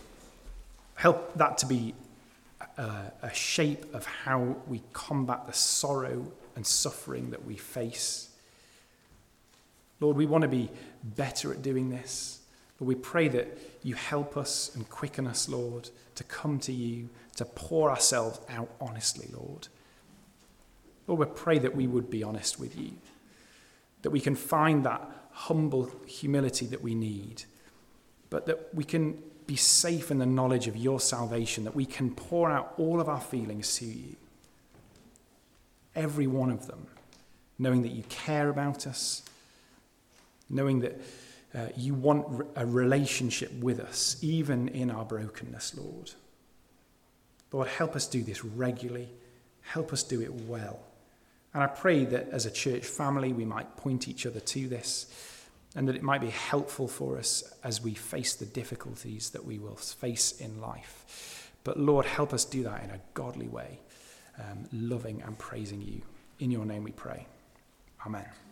Help 0.96 1.34
that 1.36 1.58
to 1.60 1.66
be 1.66 1.94
a, 2.78 3.12
a 3.24 3.34
shape 3.34 3.94
of 3.94 4.06
how 4.06 4.56
we 4.68 4.82
combat 4.94 5.48
the 5.48 5.54
sorrow 5.54 6.32
and 6.56 6.66
suffering 6.66 7.32
that 7.32 7.46
we 7.46 7.56
face. 7.56 8.30
Lord, 10.00 10.18
we 10.18 10.26
want 10.26 10.44
to 10.44 10.48
be 10.48 10.70
better 11.04 11.52
at 11.52 11.62
doing 11.62 11.90
this. 11.90 12.42
But 12.78 12.86
we 12.86 12.96
pray 12.96 13.28
that 13.30 13.58
you 13.84 13.96
help 13.96 14.36
us 14.36 14.76
and 14.76 14.90
quicken 14.90 15.28
us, 15.28 15.48
Lord, 15.48 15.90
to 16.16 16.24
come 16.26 16.60
to 16.60 16.74
you, 16.74 17.10
to 17.38 17.46
pour 17.46 17.90
ourselves 17.90 18.40
out 18.50 18.70
honestly, 18.82 19.30
Lord. 19.34 19.68
Lord, 21.08 21.20
we 21.20 21.26
pray 21.36 21.60
that 21.60 21.76
we 21.76 21.88
would 21.88 22.10
be 22.10 22.24
honest 22.24 22.60
with 22.60 22.78
you, 22.78 22.92
that 24.02 24.10
we 24.10 24.20
can 24.20 24.36
find 24.36 24.86
that 24.86 25.10
humble 25.32 25.92
humility 26.08 26.66
that 26.68 26.82
we 26.82 26.96
need, 26.96 27.44
but 28.30 28.46
that 28.46 28.74
we 28.74 28.84
can 28.84 29.22
be 29.48 29.56
safe 29.56 30.10
in 30.10 30.18
the 30.18 30.26
knowledge 30.26 30.68
of 30.68 30.76
your 30.76 31.00
salvation, 31.00 31.64
that 31.66 31.76
we 31.76 31.86
can 31.86 32.10
pour 32.14 32.50
out 32.50 32.74
all 32.78 33.00
of 33.00 33.08
our 33.08 33.22
feelings 33.22 33.76
to 33.78 33.86
you, 33.86 34.16
every 35.96 36.28
one 36.28 36.50
of 36.50 36.68
them, 36.68 36.88
knowing 37.60 37.84
that 37.84 37.92
you 37.92 38.04
care 38.10 38.50
about 38.50 38.88
us, 38.88 39.22
knowing 40.50 40.80
that 40.80 41.00
uh, 41.54 41.68
you 41.78 41.94
want 41.94 42.46
a 42.56 42.66
relationship 42.66 43.52
with 43.60 43.80
us, 43.80 44.18
even 44.22 44.68
in 44.70 44.90
our 44.92 45.06
brokenness, 45.06 45.78
Lord. 45.78 46.12
Lord, 47.52 47.68
help 47.68 47.96
us 47.96 48.08
do 48.08 48.22
this 48.22 48.44
regularly. 48.44 49.10
Help 49.62 49.94
us 49.94 50.04
do 50.04 50.22
it 50.22 50.34
well. 50.34 50.80
And 51.56 51.64
I 51.64 51.68
pray 51.68 52.04
that 52.04 52.28
as 52.32 52.46
a 52.46 52.52
church 52.52 52.86
family, 52.86 53.32
we 53.32 53.46
might 53.46 53.78
point 53.78 54.10
each 54.10 54.26
other 54.26 54.42
to 54.42 54.68
this 54.68 55.08
and 55.74 55.88
that 55.88 55.96
it 55.96 56.04
might 56.04 56.20
be 56.20 56.30
helpful 56.30 56.86
for 56.86 57.18
us 57.18 57.46
as 57.64 57.82
we 57.82 57.94
face 57.94 58.36
the 58.36 58.46
difficulties 58.46 59.30
that 59.30 59.46
we 59.46 59.58
will 59.58 59.78
face 59.78 60.34
in 60.42 60.60
life. 60.60 61.50
But 61.64 61.80
Lord, 61.80 62.06
help 62.06 62.34
us 62.34 62.44
do 62.44 62.64
that 62.64 62.84
in 62.84 62.90
a 62.90 63.00
godly 63.14 63.48
way, 63.48 63.80
um, 64.38 64.68
loving 64.74 65.22
and 65.22 65.40
praising 65.40 65.82
you. 65.82 66.02
In 66.40 66.52
your 66.52 66.66
name 66.66 66.84
we 66.84 66.92
pray. 66.92 67.26
Amen. 68.06 68.45